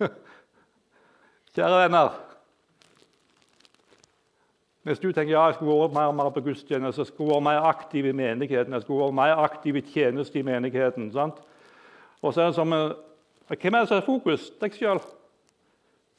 Kjære 1.54 1.82
venner. 1.84 2.23
Hvis 4.84 5.00
du 5.00 5.08
tenker 5.12 5.32
ja, 5.32 5.46
jeg 5.48 5.56
skulle 5.56 5.78
vært 5.80 5.94
mer, 5.96 6.10
mer 6.12 6.30
på 6.34 6.42
gudstjeneste, 6.44 7.00
jeg 7.00 7.08
skulle 7.08 7.32
vært 7.32 7.46
mer 7.46 7.66
aktiv 7.70 8.04
i 8.04 8.12
menigheten, 8.12 8.74
jeg 8.76 8.84
skulle 8.84 9.06
vært 9.06 9.16
mer 9.16 9.40
aktiv 9.40 9.78
i 9.80 9.82
tjeneste 9.88 10.38
i 10.38 10.44
menigheten 10.44 11.08
sant? 11.14 11.38
Og 12.20 12.34
så 12.34 12.42
er 12.42 12.52
det 12.52 12.58
som, 12.58 12.72
eh, 12.72 12.92
Hvem 13.48 13.74
er 13.74 13.80
det 13.80 13.88
som 13.88 13.96
er 13.96 14.06
fokus? 14.06 14.50
Deg 14.60 14.72
sjøl. 14.72 15.00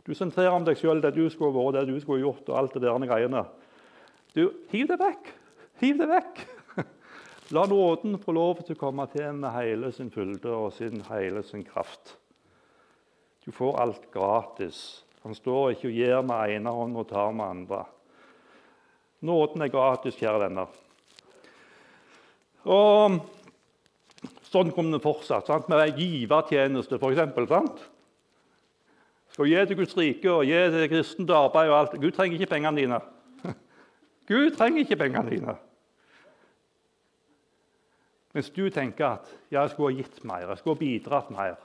Du 0.05 0.13
sentrerer 0.13 0.53
om 0.53 0.65
deg 0.65 0.77
sjøl, 0.77 1.01
det 1.01 1.15
du 1.15 1.29
skulle 1.29 1.53
vært, 1.53 1.85
det 1.85 1.93
du 1.93 1.99
skulle 1.99 2.21
gjort. 2.21 2.49
og 2.49 2.57
alt 2.57 2.73
det 2.73 2.81
der 2.81 3.05
greiene. 3.05 3.45
Du, 4.35 4.51
Hiv 4.69 4.87
det 4.87 4.99
vekk! 4.99 5.33
Hiv 5.81 5.97
det 5.97 6.09
vekk! 6.09 6.47
La 7.51 7.65
nåden 7.65 8.17
få 8.17 8.31
lov 8.31 8.65
til 8.65 8.75
å 8.75 8.79
komme 8.79 9.07
til 9.07 9.33
med 9.33 9.51
hele 9.53 9.91
sin 9.91 10.11
fylde 10.11 10.49
og 10.49 10.73
sin 10.73 11.01
hele 11.09 11.43
sin 11.43 11.63
kraft. 11.63 12.17
Du 13.45 13.51
får 13.51 13.79
alt 13.79 14.11
gratis. 14.11 15.03
Han 15.23 15.35
står 15.35 15.71
ikke 15.71 15.87
og 15.87 15.93
gir 15.93 16.21
med 16.21 16.49
ene 16.49 16.69
hånd 16.69 16.97
og 16.97 17.07
tar 17.09 17.31
med 17.31 17.45
andre. 17.45 17.85
Nåden 19.25 19.65
er 19.65 19.73
gratis, 19.73 20.17
kjære 20.19 20.43
venner. 20.45 20.81
Og 22.65 23.19
Sånn 24.55 24.71
kunne 24.71 24.95
det 24.95 25.03
fortsatt. 25.03 25.49
Sant? 25.49 25.67
Med 25.71 25.97
givertjeneste, 25.99 26.95
f.eks. 26.95 27.83
Skal 29.35 29.49
gi 29.51 29.63
til 29.67 29.79
Guds 29.81 29.95
rike 29.99 30.31
og 30.31 30.47
gi 30.47 30.61
til 30.71 30.87
kristent 30.93 31.33
arbeid 31.35 31.71
og 31.71 31.77
alt. 31.81 31.95
Gud 31.99 32.15
trenger 32.15 32.39
ikke 32.39 32.53
pengene 32.53 32.79
dine. 32.79 32.99
Gud 34.31 34.55
trenger 34.55 34.85
ikke 34.85 34.99
pengene 35.01 35.33
dine. 35.33 35.57
Mens 38.35 38.51
du 38.51 38.63
tenker 38.71 39.09
at 39.09 39.27
ja, 39.49 39.61
jeg 39.61 39.73
skulle 39.73 39.91
ha 39.91 39.99
gitt 39.99 40.23
mer, 40.27 40.47
jeg 40.47 40.59
skulle 40.59 40.75
ha 40.75 40.83
bidratt 40.83 41.35
mer. 41.35 41.59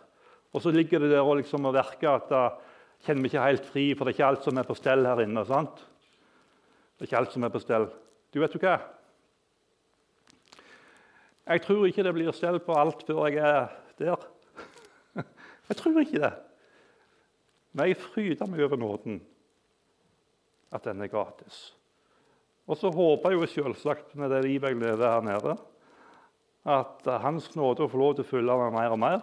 Og 0.55 0.63
så 0.63 0.73
ligger 0.75 1.03
det 1.03 1.13
der 1.13 1.27
og 1.27 1.39
liksom 1.39 1.67
og 1.71 1.79
at 1.79 2.27
da 2.31 2.43
kjenner 3.07 3.23
vi 3.23 3.31
ikke 3.31 3.47
helt 3.47 3.67
fri, 3.71 3.87
for 3.95 4.05
det 4.05 4.13
er 4.13 4.19
ikke 4.19 4.29
alt 4.33 4.47
som 4.47 4.59
er 4.59 4.67
på 4.67 4.79
stell 4.79 5.07
her 5.07 5.23
inne. 5.23 5.47
sant? 5.47 5.83
Det 7.01 7.07
er 7.07 7.09
ikke 7.09 7.21
alt 7.23 7.33
som 7.33 7.45
er 7.47 7.53
på 7.55 7.61
stell. 7.63 7.87
Du 8.29 8.43
vet 8.43 8.53
du 8.53 8.61
hva? 8.61 8.75
Jeg 11.49 11.63
tror 11.65 11.87
ikke 11.89 12.05
det 12.05 12.13
blir 12.13 12.35
stell 12.37 12.61
på 12.61 12.77
alt 12.77 13.07
før 13.09 13.23
jeg 13.33 13.41
er 13.41 13.71
der. 13.97 14.27
Jeg 15.71 15.79
tror 15.81 16.03
ikke 16.03 16.21
det. 16.21 16.31
Men 17.73 17.89
jeg 17.89 18.01
fryder 18.03 18.51
meg 18.51 18.65
over 18.67 18.77
nåden, 18.83 19.17
at 20.75 20.85
den 20.85 21.01
er 21.01 21.09
gratis. 21.09 21.71
Og 22.67 22.77
så 22.77 22.91
håper 22.93 23.31
jeg 23.33 23.39
jo 23.39 23.51
selvsagt 23.55 24.13
med 24.19 24.35
det 24.35 24.43
livet 24.49 24.75
jeg 24.75 24.81
lever 24.83 25.07
her 25.07 25.25
nede, 25.25 25.57
at 26.69 27.11
Hans 27.23 27.49
nåde 27.55 27.89
får 27.89 28.03
lov 28.03 28.15
til 28.19 28.27
å 28.27 28.31
følge 28.35 28.61
meg 28.67 28.77
mer 28.77 28.99
og 28.99 29.01
mer. 29.07 29.21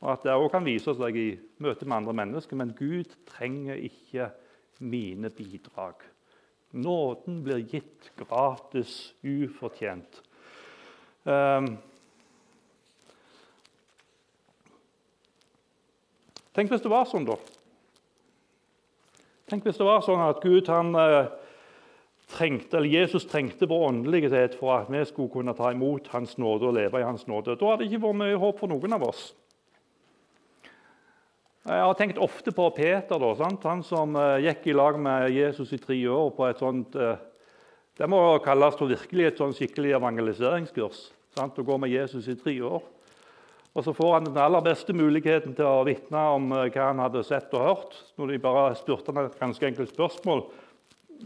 Og 0.00 0.12
at 0.14 0.24
det 0.24 0.38
òg 0.38 0.48
kan 0.54 0.64
vise 0.64 0.96
seg 0.96 1.18
i 1.20 1.30
møte 1.60 1.84
med 1.84 1.98
andre 1.98 2.16
mennesker. 2.22 2.56
Men 2.56 2.72
Gud 2.78 3.12
trenger 3.28 3.76
ikke 3.76 4.30
mine 4.80 5.34
bidrag. 5.34 6.06
Nåden 6.76 7.40
blir 7.44 7.62
gitt 7.64 8.10
gratis, 8.18 9.14
ufortjent. 9.24 10.20
Um, 11.24 11.70
tenk 16.54 16.70
hvis 16.70 16.84
det 16.84 16.92
var 16.92 17.08
sånn, 17.08 17.26
da. 17.26 17.38
Tenk 19.50 19.64
hvis 19.66 19.80
det 19.80 19.88
var 19.88 20.04
sånn 20.04 20.22
at 20.26 20.44
Gud 20.44 20.68
han, 20.70 20.92
uh, 20.94 21.32
trengte, 22.36 22.76
eller 22.76 22.90
Jesus 22.90 23.26
trengte 23.30 23.68
vår 23.70 23.88
åndelighet 23.88 24.56
for 24.58 24.76
at 24.80 24.92
vi 24.92 25.04
skulle 25.06 25.32
kunne 25.32 25.54
ta 25.56 25.70
imot 25.72 26.10
Hans 26.12 26.36
nåde 26.38 26.68
og 26.68 26.76
leve 26.76 27.00
i 27.00 27.06
Hans 27.06 27.26
nåde. 27.30 27.56
Da 27.56 27.72
hadde 27.72 27.84
det 27.84 27.90
ikke 27.90 28.04
vært 28.08 28.20
mye 28.22 28.40
håp 28.42 28.62
for 28.62 28.72
noen 28.72 28.96
av 28.98 29.06
oss. 29.06 29.30
Jeg 31.66 31.82
har 31.82 31.96
tenkt 31.98 32.18
ofte 32.22 32.52
på 32.54 32.68
Peter, 32.76 33.18
da, 33.18 33.30
han 33.66 33.80
som 33.82 34.12
uh, 34.14 34.36
gikk 34.38 34.68
i 34.70 34.74
lag 34.76 35.00
med 35.02 35.32
Jesus 35.34 35.72
i 35.74 35.80
tre 35.82 35.96
år 36.06 36.28
på 36.36 36.44
et 36.46 36.60
sånt 36.62 36.94
uh, 36.94 37.16
Det 37.98 38.06
må 38.06 38.20
kalles 38.44 38.76
for 38.78 38.86
virkelig 38.86 39.26
et 39.26 39.40
sånt 39.40 39.56
skikkelig 39.58 39.96
evangeliseringskurs. 39.98 41.00
Sant? 41.34 41.58
Å 41.58 41.66
gå 41.66 41.80
med 41.82 41.90
Jesus 41.90 42.28
i 42.30 42.36
tre 42.38 42.54
år. 42.62 42.86
Og 43.74 43.82
Så 43.82 43.96
får 43.98 44.14
han 44.14 44.28
den 44.28 44.38
aller 44.38 44.62
beste 44.62 44.94
muligheten 44.94 45.58
til 45.58 45.66
å 45.66 45.82
vitne 45.88 46.22
om 46.36 46.48
uh, 46.54 46.62
hva 46.70 46.86
han 46.92 47.02
hadde 47.02 47.26
sett 47.26 47.50
og 47.58 47.66
hørt. 47.66 47.98
Når 48.14 48.30
de 48.36 48.40
bare 48.46 48.78
spurte 48.78 49.10
han 49.10 49.26
et 49.26 49.38
ganske 49.42 49.66
enkelt 49.72 49.90
spørsmål. 49.90 50.46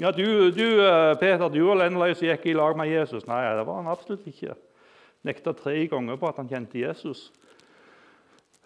Ja, 0.00 0.08
du, 0.14 0.24
du 0.56 0.66
eh, 0.86 1.14
Peter, 1.18 1.48
du 1.50 1.64
og 1.66 1.80
Lenleis 1.82 2.20
gikk 2.22 2.46
i 2.46 2.56
lag 2.56 2.76
med 2.78 2.88
Jesus. 2.88 3.26
Nei, 3.28 3.42
det 3.58 3.64
var 3.66 3.82
han 3.82 3.90
absolutt 3.90 4.24
ikke. 4.30 4.54
Nekta 5.26 5.52
tre 5.58 5.82
ganger 5.90 6.16
på 6.16 6.28
at 6.30 6.38
han 6.38 6.48
kjente 6.48 6.78
Jesus. 6.78 7.26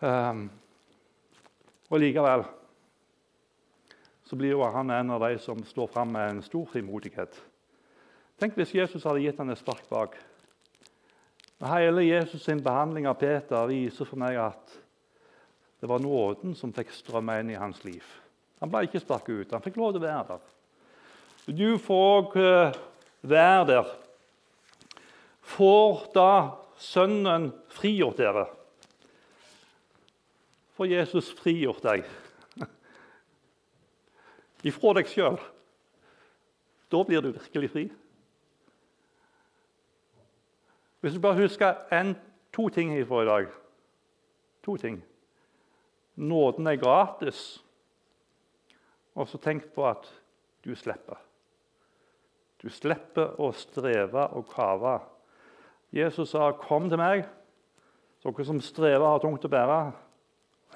Um, 0.04 0.50
og 1.90 2.01
likevel 2.01 2.44
så 4.25 4.38
blir 4.40 4.55
jo 4.55 4.64
han 4.73 4.90
en 4.90 5.11
av 5.14 5.20
de 5.20 5.37
som 5.38 5.59
står 5.68 5.90
fram 5.92 6.14
med 6.14 6.31
en 6.31 6.42
stor 6.42 6.64
frimodighet. 6.73 7.35
Tenk 8.40 8.57
hvis 8.57 8.73
Jesus 8.75 9.05
hadde 9.05 9.20
gitt 9.23 9.38
ham 9.38 9.53
et 9.53 9.61
spark 9.61 9.85
bak. 9.90 10.16
Hele 11.64 12.03
Jesus' 12.03 12.42
sin 12.44 12.62
behandling 12.64 13.07
av 13.07 13.18
Peter 13.20 13.68
viser 13.68 14.09
for 14.09 14.20
meg 14.20 14.40
at 14.40 14.75
det 15.81 15.88
var 15.88 16.01
nåden 16.01 16.57
som 16.57 16.73
fikk 16.73 16.90
strømme 16.97 17.37
inn 17.40 17.53
i 17.53 17.61
hans 17.61 17.83
liv. 17.85 18.03
Han 18.61 18.73
ble 18.73 18.87
ikke 18.87 19.03
sparket 19.03 19.44
ut. 19.44 19.53
Han 19.53 19.64
fikk 19.64 19.77
lov 19.77 19.92
til 19.92 20.03
å 20.03 20.07
være 20.07 20.27
der. 20.33 20.51
Du 21.53 21.79
får 21.85 22.37
eh, 22.40 22.77
være 23.29 23.64
der. 23.68 23.94
Får 25.55 26.07
da 26.16 26.31
Sønnen 26.81 27.53
frigjort 27.70 28.18
dere? 28.18 28.49
Får 30.74 30.90
Jesus 30.90 31.30
frigjort 31.38 31.82
deg 31.84 32.06
ifra 34.64 34.94
deg 34.96 35.10
sjøl? 35.10 35.37
Da 36.90 37.02
blir 37.04 37.22
du 37.22 37.32
virkelig 37.34 37.70
fri. 37.70 37.84
Hvis 41.04 41.14
du 41.14 41.20
bare 41.20 41.42
husker 41.42 41.82
en, 41.92 42.14
to 42.54 42.68
ting 42.72 42.94
herfra 42.94 43.22
i 43.22 43.28
dag 43.28 43.52
To 44.64 44.76
ting. 44.80 45.02
Nåden 46.16 46.66
er 46.66 46.78
gratis. 46.80 47.64
Og 49.14 49.28
så 49.28 49.38
tenk 49.38 49.66
på 49.74 49.84
at 49.84 50.06
du 50.64 50.72
slipper. 50.72 51.18
Du 52.62 52.70
slipper 52.72 53.37
å 53.37 53.50
streve 53.52 54.24
og 54.32 54.48
kave. 54.48 54.94
Jesus 55.92 56.30
sa, 56.30 56.50
'Kom 56.52 56.88
til 56.88 56.98
meg, 56.98 57.28
dere 58.24 58.44
som 58.44 58.60
strever 58.60 59.04
og 59.04 59.12
har 59.12 59.18
tungt 59.18 59.44
å 59.44 59.48
bære. 59.48 59.92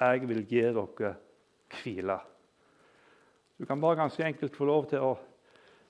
Jeg 0.01 0.29
vil 0.29 0.45
gi 0.47 0.63
dere 0.63 1.15
hvile.' 1.81 2.21
Du 3.59 3.67
kan 3.67 3.81
bare 3.81 3.97
ganske 3.99 4.23
enkelt 4.25 4.57
få 4.57 4.65
lov 4.65 4.87
til 4.87 5.03
å 5.03 5.19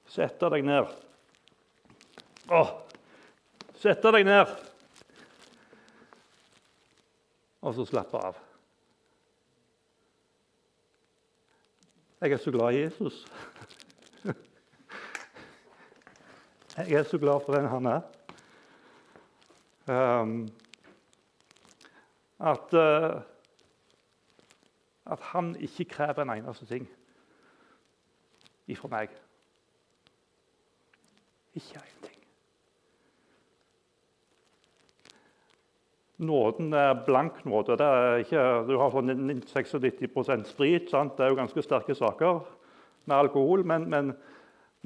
sette 0.08 0.48
deg 0.48 0.64
ned. 0.64 0.88
Å, 2.48 2.62
sette 3.76 4.12
deg 4.14 4.24
ned, 4.24 4.54
og 7.60 7.74
så 7.76 7.84
slappe 7.84 8.22
av. 8.30 8.38
Jeg 12.22 12.32
er 12.32 12.40
så 12.42 12.50
glad 12.50 12.72
i 12.72 12.80
Jesus. 12.80 13.20
Jeg 16.78 16.92
er 16.94 17.04
så 17.10 17.18
glad 17.18 17.44
for 17.44 17.54
den 17.58 17.68
han 17.68 17.86
er. 17.90 18.02
Um, 19.88 20.32
at, 22.38 22.74
uh, 22.74 23.20
at 25.08 25.24
han 25.32 25.54
ikke 25.56 25.88
krever 25.94 26.22
en 26.22 26.34
eneste 26.36 26.66
ting 26.68 26.88
ifra 28.68 28.90
meg. 28.92 29.12
Ikke 31.56 31.80
én 31.80 32.00
ting. 32.04 32.16
Nåden 36.28 36.72
er 36.74 37.04
blank 37.06 37.44
nåde. 37.46 37.78
Er 37.80 38.24
ikke, 38.24 38.42
du 38.68 38.74
har 38.78 38.90
fått 38.92 39.08
96 39.08 40.50
sprit. 40.50 40.90
Sant? 40.90 41.16
Det 41.16 41.24
er 41.24 41.32
jo 41.32 41.38
ganske 41.38 41.62
sterke 41.62 41.94
saker 41.94 42.42
med 43.06 43.16
alkohol. 43.16 43.64
men, 43.64 43.88
men 43.90 44.12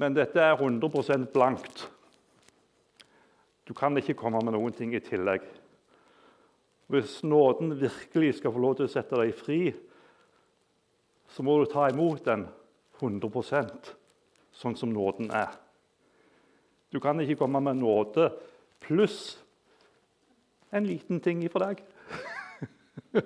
men 0.01 0.15
dette 0.15 0.41
er 0.41 0.57
100% 0.57 1.29
blankt. 1.33 1.85
Du 3.63 3.73
kan 3.77 3.95
ikke 3.97 4.17
komme 4.17 4.41
med 4.43 4.55
noen 4.55 4.73
ting 4.75 4.93
i 4.95 5.03
tillegg. 5.03 5.45
Hvis 6.91 7.21
nåden 7.23 7.75
virkelig 7.79 8.39
skal 8.39 8.53
få 8.53 8.61
lov 8.61 8.77
til 8.77 8.89
å 8.89 8.91
sette 8.91 9.19
deg 9.21 9.35
fri, 9.37 9.59
så 11.33 11.43
må 11.45 11.57
du 11.59 11.65
ta 11.69 11.87
imot 11.89 12.25
den 12.27 12.45
100 13.01 13.65
sånn 14.53 14.75
som 14.77 14.93
nåden 14.93 15.31
er. 15.33 15.49
Du 16.93 16.99
kan 17.01 17.17
ikke 17.19 17.39
komme 17.41 17.61
med 17.65 17.81
nåde 17.81 18.29
pluss 18.83 19.39
en 20.73 20.85
liten 20.85 21.19
ting 21.19 21.43
ifra 21.45 21.71
deg. 21.71 21.83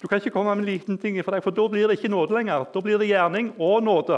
Du 0.00 0.06
kan 0.08 0.16
ikke 0.16 0.32
komme 0.32 0.54
med 0.54 0.62
en 0.62 0.70
liten 0.70 0.96
ting 0.96 1.18
ifra 1.20 1.34
deg, 1.36 1.42
for 1.44 1.52
da 1.52 1.66
blir 1.68 1.84
det 1.84 1.98
ikke 1.98 2.08
nåde 2.08 2.32
lenger. 2.32 2.62
Da 2.72 2.80
blir 2.80 2.96
det 2.96 3.10
gjerning 3.10 3.50
og 3.60 3.82
nåde. 3.84 4.16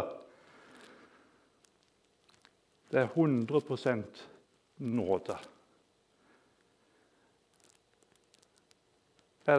Det 2.92 3.00
er 3.00 3.09
100% 3.11 4.20
nåde. 4.94 5.38
Det, 9.42 9.57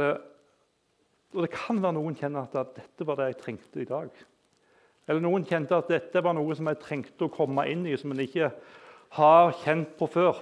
og 1.33 1.41
det 1.45 1.53
kan 1.53 1.81
være 1.81 1.97
noen 1.97 2.15
kjenner 2.17 2.45
at 2.45 2.75
dette 2.77 3.07
var 3.07 3.19
det 3.19 3.31
jeg 3.31 3.41
trengte 3.41 3.81
i 3.81 3.89
dag. 3.89 4.09
Eller 5.09 5.23
noen 5.23 5.43
kjente 5.47 5.75
at 5.75 5.89
dette 5.91 6.21
var 6.23 6.35
noe 6.37 6.55
som 6.55 6.69
jeg 6.69 6.79
trengte 6.83 7.27
å 7.27 7.33
komme 7.33 7.65
inn 7.71 7.83
i, 7.89 7.97
som 7.99 8.13
en 8.13 8.23
ikke 8.23 8.51
har 9.17 9.51
kjent 9.63 9.97
på 9.99 10.07
før. 10.13 10.39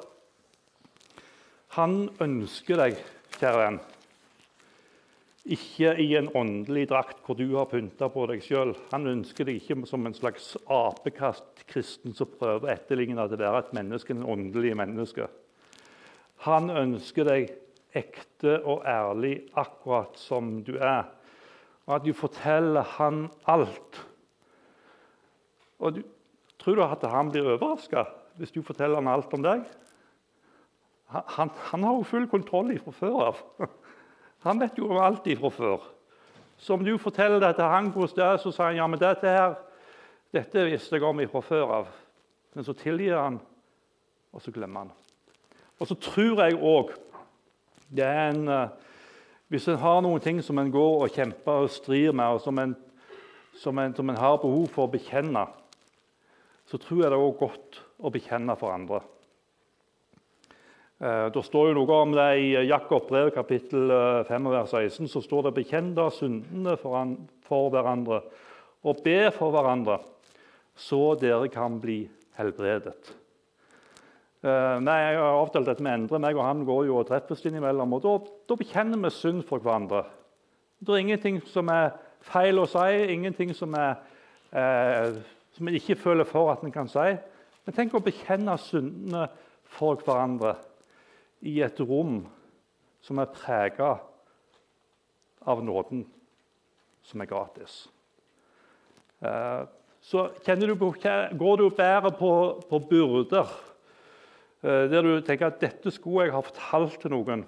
Han 1.77 2.11
ønsker 2.21 2.79
deg, 2.83 3.01
kjære 3.39 3.63
venn. 3.63 3.81
ikke 5.41 5.95
i 5.97 6.11
en 6.19 6.27
åndelig 6.37 6.83
drakt 6.91 7.23
hvor 7.25 7.33
du 7.39 7.47
har 7.55 7.65
pynta 7.71 8.11
på 8.13 8.27
deg 8.29 8.43
sjøl. 8.45 8.75
Han 8.91 9.07
ønsker 9.09 9.47
deg 9.47 9.57
ikke 9.57 9.79
som 9.89 10.05
en 10.05 10.13
slags 10.13 10.51
apekast-kristen 10.69 12.13
som 12.13 12.29
prøver 12.37 12.67
å 12.67 12.73
etterligne 12.75 13.23
at 13.23 13.33
det 13.33 13.47
er 13.47 13.57
et 13.57 13.73
menneske, 13.73 14.13
en 14.13 14.27
åndelig 14.27 14.75
menneske. 14.77 15.25
Han 16.45 16.69
ønsker 16.69 17.25
deg 17.25 17.55
ekte 17.97 18.59
og 18.63 18.85
ærlig 18.87 19.35
akkurat 19.57 20.17
som 20.19 20.59
du 20.63 20.75
er. 20.77 21.09
Og 21.87 21.95
at 21.97 22.05
du 22.05 22.13
forteller 22.15 22.85
han 22.97 23.25
alt. 23.49 24.01
Og 25.79 25.95
du, 25.95 26.01
Tror 26.61 26.75
du 26.77 26.83
at 26.85 27.03
han 27.09 27.31
blir 27.33 27.47
overraska 27.55 28.03
hvis 28.37 28.53
du 28.53 28.61
forteller 28.61 29.01
han 29.01 29.09
alt 29.09 29.31
om 29.33 29.41
deg? 29.41 29.63
Han, 31.09 31.49
han 31.71 31.83
har 31.83 31.95
jo 31.97 32.05
full 32.07 32.27
kontroll 32.29 32.69
fra 32.79 32.93
før 32.95 33.17
av. 33.31 33.39
Han 34.41 34.57
vet 34.57 34.77
jo 34.79 34.87
om 34.89 34.97
alt 34.97 35.27
fra 35.37 35.49
før. 35.53 35.83
Så 36.57 36.73
om 36.73 36.85
du 36.85 36.95
forteller 36.97 37.39
det 37.39 37.51
til 37.57 37.67
han 37.69 37.91
hvordan 37.93 38.15
det 38.15 38.23
er, 38.25 38.37
så 38.41 38.49
sier 38.49 38.71
han 38.71 38.79
ja, 38.79 38.87
men 38.89 39.01
dette 39.01 39.29
her, 39.29 39.53
dette 40.33 40.63
visste 40.65 40.95
jeg 40.97 41.05
om 41.05 41.21
fra 41.29 41.41
før 41.45 41.73
av. 41.75 41.91
Men 42.55 42.65
så 42.65 42.73
tilgir 42.73 43.19
han, 43.19 43.37
og 44.33 44.41
så 44.41 44.53
glemmer 44.55 44.87
han. 44.87 44.95
Og 45.77 45.91
så 45.91 45.97
tror 46.01 46.41
jeg 46.41 46.57
òg 46.57 46.95
det 47.91 48.07
er 48.07 48.31
en 48.31 48.47
eh, 48.47 48.67
Hvis 49.51 49.67
en 49.67 49.81
har 49.81 49.97
noen 49.99 50.21
ting 50.23 50.37
som 50.39 50.59
en 50.61 50.71
går 50.71 51.01
og 51.03 51.11
kjemper 51.11 51.65
og 51.65 51.73
strir 51.73 52.13
med, 52.15 52.37
og 52.37 52.39
som 52.39 52.59
en, 52.61 52.75
som 53.59 53.79
en, 53.83 53.95
som 53.95 54.09
en 54.09 54.19
har 54.19 54.37
behov 54.39 54.69
for 54.71 54.87
å 54.87 54.91
bekjenne, 54.93 55.43
så 56.71 56.79
tror 56.79 57.01
jeg 57.01 57.11
det 57.11 57.17
er 57.17 57.33
godt 57.41 57.81
å 57.99 58.11
bekjenne 58.15 58.55
for 58.55 58.71
andre. 58.71 59.01
Eh, 61.03 61.27
det 61.35 61.43
står 61.43 61.71
jo 61.71 61.75
noe 61.81 61.99
om 62.05 62.15
det 62.15 62.29
i 62.39 62.49
Jakob 62.69 63.09
brev 63.09 63.33
kapittel 63.35 63.91
5 64.29 64.47
eh, 64.47 64.51
vers 64.55 64.71
16. 64.71 65.11
Så 65.11 65.25
står 65.27 65.49
det 65.49 65.55
'bekjenn 65.59 65.91
da 65.99 66.07
syndene 66.15 66.77
for 66.79 67.69
hverandre 67.75 68.21
og 68.87 69.03
be 69.03 69.31
for 69.35 69.51
hverandre', 69.51 69.99
så 70.79 71.19
dere 71.19 71.51
kan 71.51 71.75
bli 71.81 72.05
helbredet. 72.39 73.20
Eh, 74.41 74.77
nei, 74.81 74.95
jeg 75.05 75.19
har 75.21 75.35
avtalt 75.37 75.67
dette 75.69 75.83
med 75.85 75.99
Endre. 75.99 76.19
Meg 76.21 76.37
og 76.39 76.47
han 76.47 76.63
går 76.65 76.87
jo 76.87 76.95
og 76.97 77.05
treffes 77.11 77.43
innimellom. 77.45 77.93
og 77.93 78.01
Da, 78.01 78.13
da 78.49 78.57
bekjenner 78.57 78.97
vi 79.03 79.11
synd 79.13 79.43
for 79.45 79.61
hverandre. 79.61 80.07
Det 80.81 80.95
er 80.95 81.03
ingenting 81.03 81.37
som 81.45 81.69
er 81.69 81.91
feil 82.25 82.57
å 82.57 82.65
si, 82.69 82.87
ingenting 83.13 83.53
som, 83.53 83.75
er, 83.77 84.01
eh, 84.49 85.13
som 85.53 85.69
en 85.69 85.77
ikke 85.77 85.99
føler 86.01 86.25
for 86.25 86.49
at 86.49 86.65
en 86.65 86.73
kan 86.73 86.89
si. 86.89 87.05
Men 87.67 87.77
tenk 87.77 87.93
å 87.93 88.01
bekjenne 88.01 88.57
syndene 88.57 89.27
for 89.77 90.01
hverandre 90.01 90.55
i 91.45 91.59
et 91.61 91.77
rom 91.85 92.23
som 93.05 93.21
er 93.21 93.29
prega 93.29 93.93
av 95.45 95.61
nåden, 95.61 96.07
som 97.05 97.21
er 97.21 97.29
gratis. 97.29 97.83
Eh, 99.21 99.67
så 100.01 100.31
du, 100.33 100.79
går 100.81 101.61
du 101.61 101.69
bedre 101.69 102.09
på, 102.17 102.31
på 102.65 102.87
byrder 102.89 103.59
der 104.61 105.01
du 105.01 105.21
tenker 105.25 105.47
at 105.47 105.61
'dette 105.61 105.91
skulle 105.91 106.27
jeg 106.27 106.33
ha 106.35 106.39
fortalt 106.45 106.99
til 107.01 107.11
noen'. 107.11 107.45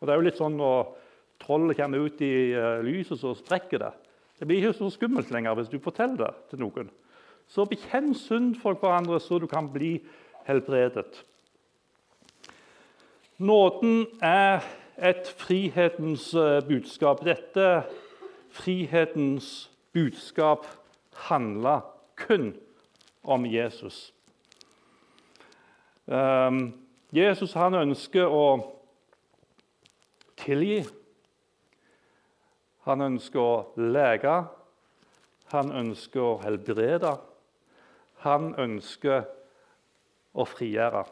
Og 0.00 0.06
Det 0.06 0.12
er 0.12 0.18
jo 0.18 0.26
litt 0.26 0.40
sånn 0.40 0.56
når 0.56 0.94
trollet 1.40 1.76
kommer 1.76 2.06
ut 2.06 2.20
i 2.24 2.52
eh, 2.52 2.80
lyset, 2.84 3.20
så 3.20 3.34
sprekker 3.36 3.82
det. 3.82 3.92
Det 4.40 4.48
blir 4.48 4.62
ikke 4.62 4.78
så 4.78 4.90
skummelt 4.94 5.32
lenger 5.32 5.56
hvis 5.58 5.72
du 5.72 5.78
forteller 5.82 6.24
det 6.24 6.32
til 6.52 6.62
noen. 6.64 6.90
Så 7.50 7.66
bekjenn 7.68 8.14
synd 8.16 8.54
for 8.60 8.78
hverandre, 8.78 9.18
så 9.20 9.40
du 9.40 9.48
kan 9.50 9.68
bli 9.72 9.98
helbredet. 10.46 11.24
Nåden 13.40 14.06
er 14.24 14.64
et 15.00 15.28
frihetens 15.40 16.30
eh, 16.36 16.60
budskap. 16.64 17.24
Dette 17.24 17.84
frihetens 18.50 19.70
budskap 19.92 20.66
handler 21.28 21.84
kun 22.20 22.54
om 23.24 23.44
Jesus. 23.48 24.10
Um, 26.10 26.72
Jesus 27.14 27.52
han 27.54 27.76
ønsker 27.78 28.26
å 28.26 28.46
tilgi. 30.42 30.80
Han 32.88 33.04
ønsker 33.06 33.38
å 33.38 33.52
lege. 33.78 34.34
Han 35.54 35.70
ønsker 35.70 36.24
å 36.24 36.32
helbrede. 36.42 37.14
Han 38.26 38.52
ønsker 38.58 39.22
å 40.34 40.46
frigjøre. 40.50 41.04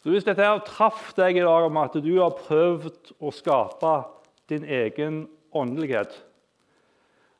Så 0.00 0.12
Hvis 0.12 0.24
dette 0.24 0.44
her 0.44 0.64
traff 0.64 1.12
deg 1.16 1.36
i 1.36 1.44
dag 1.44 1.68
om 1.68 1.80
at 1.80 1.96
du 2.00 2.12
har 2.16 2.36
prøvd 2.36 3.12
å 3.20 3.32
skape 3.32 3.94
din 4.48 4.64
egen 4.64 5.26
åndelighet, 5.52 6.16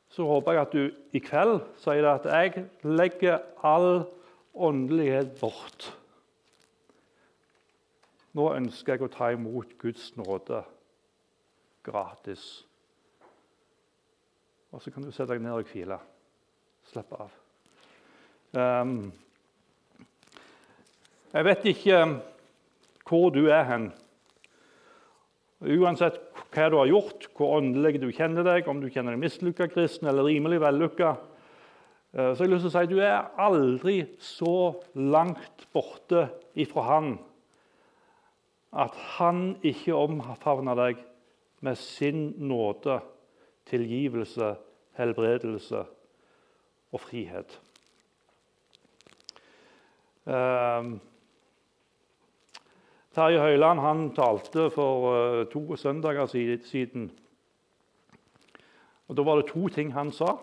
så 0.09 0.25
håper 0.29 0.53
jeg 0.53 0.61
at 0.61 0.73
du 0.73 1.17
i 1.17 1.21
kveld 1.21 1.59
sier 1.81 2.05
at 2.09 2.29
jeg 2.29 2.67
legger 2.85 3.41
all 3.65 3.89
åndelighet 3.89 4.11
bort. 5.39 5.89
Nå 8.35 8.49
ønsker 8.51 8.95
jeg 8.95 9.05
å 9.05 9.11
ta 9.11 9.31
imot 9.31 9.77
Guds 9.79 10.09
nåde 10.19 10.63
gratis. 11.85 12.65
Og 14.75 14.81
så 14.83 14.91
kan 14.91 15.05
du 15.05 15.11
sette 15.13 15.31
deg 15.31 15.43
ned 15.43 15.55
og 15.55 15.69
hvile. 15.71 15.99
Slappe 16.89 17.19
av. 17.25 17.35
Um, 18.55 19.11
jeg 21.35 21.47
vet 21.47 21.69
ikke 21.71 22.01
hvor 23.07 23.31
du 23.35 23.45
er 23.51 23.63
hen. 23.69 23.87
Uansett 25.65 26.19
hva 26.55 26.67
du 26.71 26.77
har 26.79 26.89
gjort, 26.91 27.29
hvor 27.35 27.57
åndelig 27.57 27.99
du 28.03 28.09
kjenner 28.15 28.45
deg, 28.47 28.67
om 28.67 28.79
du 28.79 28.89
kjenner 28.91 29.15
deg 29.15 29.23
mislykka 29.23 29.67
kristen 29.71 30.07
eller 30.11 30.27
rimelig 30.27 30.61
vellykka, 30.63 31.15
så 32.15 32.45
jeg 32.45 32.45
har 32.45 32.51
lyst 32.53 32.63
til 32.63 32.71
å 32.71 32.75
si 32.77 32.87
du 32.87 32.99
er 33.03 33.25
aldri 33.43 33.95
så 34.23 34.57
langt 34.95 35.65
borte 35.75 36.29
ifra 36.55 36.85
Han 36.87 37.09
at 38.75 38.95
Han 39.17 39.57
ikke 39.63 39.95
omfavner 39.95 40.79
deg 40.79 41.01
med 41.63 41.75
sin 41.79 42.33
nåde, 42.37 42.99
tilgivelse, 43.65 44.53
helbredelse 44.99 45.83
og 46.91 47.01
frihet. 47.01 47.55
Um, 50.25 50.97
Terje 53.15 53.39
Høiland 53.39 53.79
han 53.79 54.09
talte 54.15 54.67
for 54.73 55.07
uh, 55.11 55.45
to 55.51 55.75
søndager 55.79 56.25
siden. 56.27 57.11
Og 59.07 59.17
Da 59.17 59.23
var 59.23 59.35
det 59.35 59.51
to 59.53 59.67
ting 59.67 59.93
han 59.93 60.11
sa, 60.11 60.35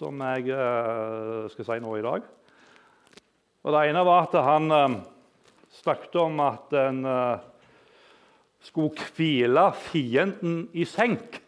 som 0.00 0.24
jeg 0.24 0.48
uh, 0.56 1.44
skal 1.52 1.68
si 1.68 1.78
nå 1.84 1.94
i 1.98 2.04
dag. 2.06 2.26
Og 3.60 3.76
Det 3.76 3.84
ene 3.90 4.04
var 4.08 4.26
at 4.26 4.38
han 4.46 4.72
uh, 4.72 4.98
snakket 5.82 6.16
om 6.24 6.40
at 6.48 6.74
en 6.80 7.04
skulle 8.60 9.08
hvile 9.16 9.70
fienden 9.76 10.68
i 10.72 10.84
senk. 10.84 11.40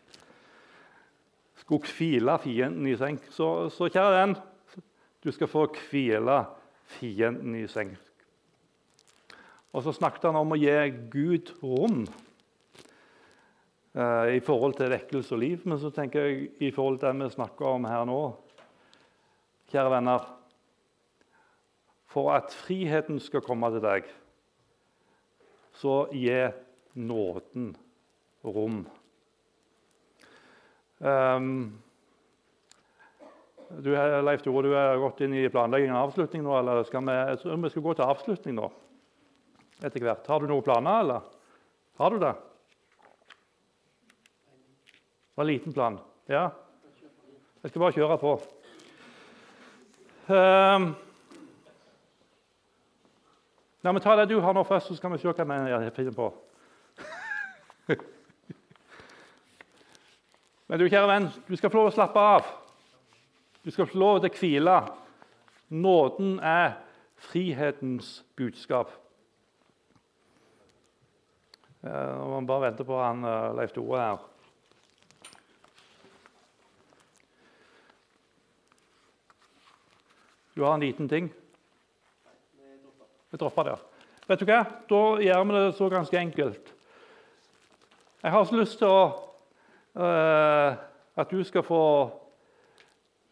Skulle 1.61 1.89
hvile 1.97 2.39
fienden 2.43 2.87
i 2.89 2.97
senk. 2.97 3.29
Så, 3.33 3.69
så 3.73 3.89
kjære 3.93 4.17
venn, 4.17 4.37
du 5.23 5.31
skal 5.33 5.51
få 5.51 5.67
hvile 5.91 6.43
fienden 6.99 7.55
i 7.61 7.67
senk. 7.71 7.99
Og 9.73 9.85
så 9.85 9.95
snakket 9.97 10.29
han 10.29 10.37
om 10.37 10.53
å 10.53 10.61
gi 10.61 10.73
Gud 11.13 11.55
rom 11.63 12.03
eh, 13.97 14.37
i 14.37 14.41
forhold 14.45 14.77
til 14.77 14.93
vekkelse 14.93 15.33
og 15.37 15.41
liv. 15.41 15.63
Men 15.65 15.81
så 15.81 15.93
tenker 15.95 16.27
jeg 16.27 16.51
i 16.61 16.73
forhold 16.75 17.01
til 17.01 17.09
det 17.09 17.31
vi 17.31 17.37
snakker 17.39 17.71
om 17.71 17.89
her 17.89 18.05
nå 18.09 18.21
Kjære 19.73 19.93
venner 19.95 20.27
For 22.13 22.33
at 22.35 22.53
friheten 22.53 23.21
skal 23.25 23.45
komme 23.45 23.71
til 23.73 23.81
deg, 23.81 24.09
så 25.81 26.03
gi 26.13 26.35
nåden 27.01 27.71
rom. 28.45 28.83
Um, 31.01 31.49
du, 33.73 33.89
Leif 33.97 34.45
Tore, 34.45 34.67
du 34.69 34.77
er 34.77 35.01
gått 35.01 35.25
inn 35.25 35.33
i 35.41 35.49
planleggingen 35.49 35.97
av 35.97 36.11
avslutning 36.11 36.45
nå, 36.45 36.53
eller 36.59 36.85
skal 36.85 37.09
vi, 37.09 37.17
jeg 37.33 37.41
tror 37.41 37.63
vi 37.65 37.73
skal 37.73 37.87
gå 37.89 37.97
til 37.97 38.13
avslutning 38.13 38.59
nå? 38.61 38.69
etter 39.83 40.03
hvert. 40.03 40.27
Har 40.29 40.43
du 40.43 40.51
noen 40.51 40.65
planer, 40.65 41.01
eller? 41.03 41.21
Har 41.99 42.15
du 42.15 42.23
det? 42.23 42.33
Det 45.33 45.41
var 45.41 45.45
en 45.45 45.51
liten 45.51 45.75
plan. 45.75 45.99
Ja? 46.31 46.45
Jeg 47.63 47.73
skal 47.73 47.83
bare 47.83 47.97
kjøre 47.97 48.19
på. 48.21 48.37
Um, 50.29 50.93
la 53.83 53.91
meg 53.91 54.03
ta 54.05 54.15
det 54.21 54.29
du 54.31 54.39
har 54.41 54.55
nå 54.55 54.63
først, 54.63 54.87
så 54.87 54.95
skal 54.95 55.11
vi 55.11 55.19
se 55.19 55.27
hva 55.27 55.59
jeg 55.83 55.95
finner 55.97 56.15
på. 56.15 56.29
Men 60.69 60.79
du, 60.79 60.87
kjære 60.87 61.11
venn, 61.11 61.27
du 61.49 61.57
skal 61.59 61.71
få 61.73 61.81
lov 61.81 61.91
å 61.91 61.97
slappe 61.97 62.21
av. 62.23 62.43
Du 63.67 63.71
skal 63.75 63.91
få 63.91 63.99
lov 63.99 64.21
til 64.23 64.31
å 64.31 64.39
hvile. 64.39 64.77
Nåden 65.75 66.39
er 66.39 66.79
frihetens 67.31 68.23
budskap. 68.39 68.89
Nå 71.83 72.29
må 72.31 72.39
vi 72.39 72.47
bare 72.47 72.69
vente 72.69 72.87
på 72.87 72.95
han 73.03 73.27
Leif 73.59 73.75
Tore 73.75 73.99
her. 73.99 74.32
Du 80.55 80.63
har 80.63 80.75
en 80.75 80.81
liten 80.81 81.09
ting? 81.09 81.33
Vi 83.31 83.39
dropper 83.41 83.65
det. 83.65 83.77
Vet 84.29 84.41
du 84.43 84.47
hva? 84.47 84.63
Da 84.89 85.03
gjør 85.25 85.45
vi 85.49 85.55
det 85.57 85.69
så 85.79 85.89
ganske 85.89 86.19
enkelt. 86.19 86.73
Jeg 88.23 88.33
har 88.35 88.45
så 88.45 88.59
lyst 88.59 88.77
til 88.79 88.93
å, 88.93 89.05
uh, 89.97 90.77
at 91.17 91.33
du 91.33 91.41
skal 91.49 91.65
få 91.65 91.85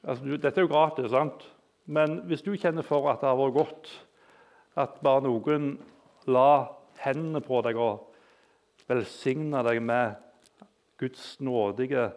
altså, 0.02 0.24
du, 0.24 0.38
Dette 0.40 0.56
er 0.56 0.64
jo 0.64 0.72
gratis, 0.72 1.10
sant? 1.12 1.44
men 1.90 2.20
hvis 2.30 2.42
du 2.46 2.54
kjenner 2.54 2.86
for 2.86 3.08
at 3.10 3.20
det 3.20 3.28
har 3.28 3.38
vært 3.38 3.56
godt 3.56 3.92
at 4.80 4.98
bare 5.04 5.24
noen 5.26 5.72
la 6.30 6.70
hendene 7.02 7.42
på 7.44 7.60
deg 7.66 7.78
og 7.80 8.06
velsigne 8.88 9.62
deg 9.66 9.80
med 9.82 10.16
Guds 11.00 11.34
nådige 11.42 12.08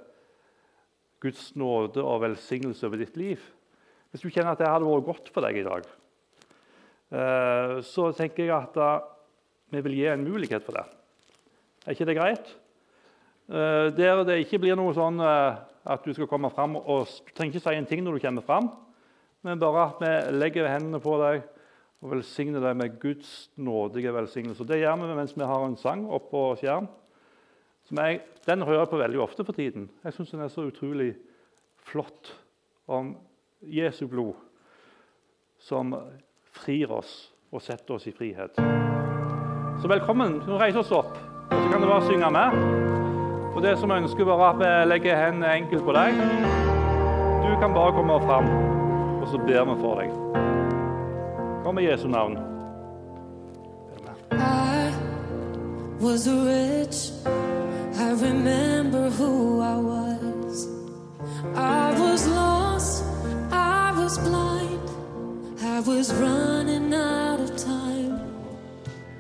Guds 1.24 1.54
nåde 1.60 2.04
og 2.04 2.22
velsignelse 2.24 2.88
over 2.88 3.02
ditt 3.02 3.18
liv 3.18 3.44
Hvis 4.14 4.22
du 4.22 4.30
kjenner 4.30 4.54
at 4.54 4.60
det 4.62 4.70
hadde 4.70 4.86
vært 4.86 5.08
godt 5.08 5.30
for 5.34 5.42
deg 5.42 5.56
i 5.58 5.66
dag, 5.66 5.88
uh, 7.18 7.80
så 7.82 8.12
tenker 8.14 8.46
jeg 8.46 8.54
at 8.54 8.76
uh, 8.78 9.08
vi 9.74 9.82
vil 9.88 9.96
gi 9.98 10.06
en 10.12 10.26
mulighet 10.28 10.62
for 10.62 10.78
det. 10.78 10.84
Er 11.82 11.96
ikke 11.96 12.06
det 12.06 12.16
greit? 12.20 12.52
Uh, 13.50 13.90
der 13.98 14.22
det 14.28 14.44
ikke 14.44 14.62
blir 14.62 14.78
noe 14.78 14.94
sånn 14.94 15.18
at 15.18 16.06
du 16.06 16.14
skal 16.14 16.30
komme 16.30 16.54
fram 16.54 16.78
og 16.78 17.10
Du 17.10 17.34
trenger 17.34 17.58
ikke 17.58 17.64
si 17.66 17.74
en 17.74 17.90
ting 17.90 18.06
når 18.06 18.20
du 18.20 18.28
kommer 18.28 18.46
fram, 18.46 18.70
men 19.42 19.60
bare 19.60 19.90
at 19.90 20.06
vi 20.06 20.14
legger 20.38 20.70
hendene 20.70 21.02
på 21.02 21.18
deg 21.26 21.42
og 22.04 22.14
velsigner 22.14 22.62
deg 22.62 22.78
med 22.78 23.02
Guds 23.02 23.34
nådige 23.58 24.14
velsignelse. 24.14 24.70
Det 24.70 24.78
gjør 24.84 25.02
vi 25.02 25.18
mens 25.18 25.34
vi 25.34 25.50
har 25.50 25.66
en 25.66 25.80
sang 25.80 26.06
oppå 26.06 26.52
skjerm. 26.62 26.86
Jeg, 27.90 28.22
den 28.46 28.62
hører 28.62 28.84
jeg 28.86 28.94
på 28.94 29.02
veldig 29.02 29.26
ofte 29.26 29.44
for 29.44 29.58
tiden. 29.58 29.90
Jeg 30.06 30.16
syns 30.16 30.38
den 30.38 30.46
er 30.46 30.54
så 30.54 30.70
utrolig 30.70 31.16
flott 31.90 32.36
om 32.86 33.16
Jesu 33.68 34.08
blod 34.08 34.34
som 35.60 35.96
frir 36.52 36.92
oss 36.92 37.32
og 37.52 37.62
setter 37.62 37.96
oss 37.96 38.08
i 38.08 38.16
frihet. 38.16 38.60
Så 39.82 39.90
velkommen. 39.90 40.42
Nå 40.48 40.60
reiser 40.60 40.84
oss 40.84 40.92
opp, 40.92 41.18
og 41.52 41.58
så 41.58 41.72
kan 41.72 41.82
du 41.82 41.88
bare 41.88 42.06
synge 42.08 42.32
med. 42.32 42.60
Og 43.54 43.62
det 43.62 43.78
som 43.80 43.92
ønsker, 43.92 44.26
bare 44.26 44.54
at 44.54 44.62
vi 44.62 44.72
legger 44.90 45.26
hendene 45.26 45.56
enkelt 45.62 45.86
på 45.86 45.96
deg. 45.96 46.24
Du 47.44 47.52
kan 47.62 47.76
bare 47.76 47.94
komme 47.94 48.22
fram 48.26 48.50
og 49.24 49.30
så 49.30 49.38
ber 49.38 49.64
vi 49.64 49.76
for 49.82 50.00
deg. 50.02 50.10
Kom 51.64 51.80
i 51.80 51.86
Jesu 51.86 52.08
navn. 52.08 52.38
I 54.32 54.92
was 56.02 56.28
rich. 56.28 57.12
I 57.96 58.12
remember 58.12 59.10
who 59.10 59.62
I 59.62 59.78
was. 59.78 60.68
I 61.56 61.96
was 62.00 62.28
lost. 62.28 62.53
Was 64.14 64.30
blind. 64.30 64.90
I 65.60 65.80
was 65.80 66.14
running 66.14 66.94
out 66.94 67.40
of 67.40 67.50
time. 67.58 68.20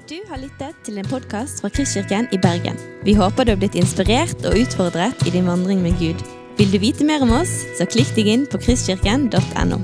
Du 0.10 0.20
har 0.30 0.38
lyttet 0.38 0.76
til 0.86 0.98
en 1.02 1.08
podkast 1.10 1.62
fra 1.62 1.70
Kristkirken 1.70 2.28
i 2.32 2.38
Bergen. 2.38 2.78
Vi 3.04 3.16
håper 3.18 3.44
du 3.44 3.56
har 3.56 3.58
blitt 3.58 3.74
inspirert 3.80 4.46
og 4.46 4.54
utfordret 4.60 5.26
i 5.26 5.34
din 5.34 5.50
vandring 5.50 5.82
med 5.82 5.98
Gud. 5.98 6.22
Vil 6.58 6.70
du 6.70 6.78
vite 6.78 7.10
mer 7.10 7.26
om 7.26 7.34
oss, 7.40 7.56
så 7.80 7.90
klikk 7.90 8.14
deg 8.14 8.30
inn 8.36 8.46
på 8.46 8.62
kristkirken.no. 8.62 9.82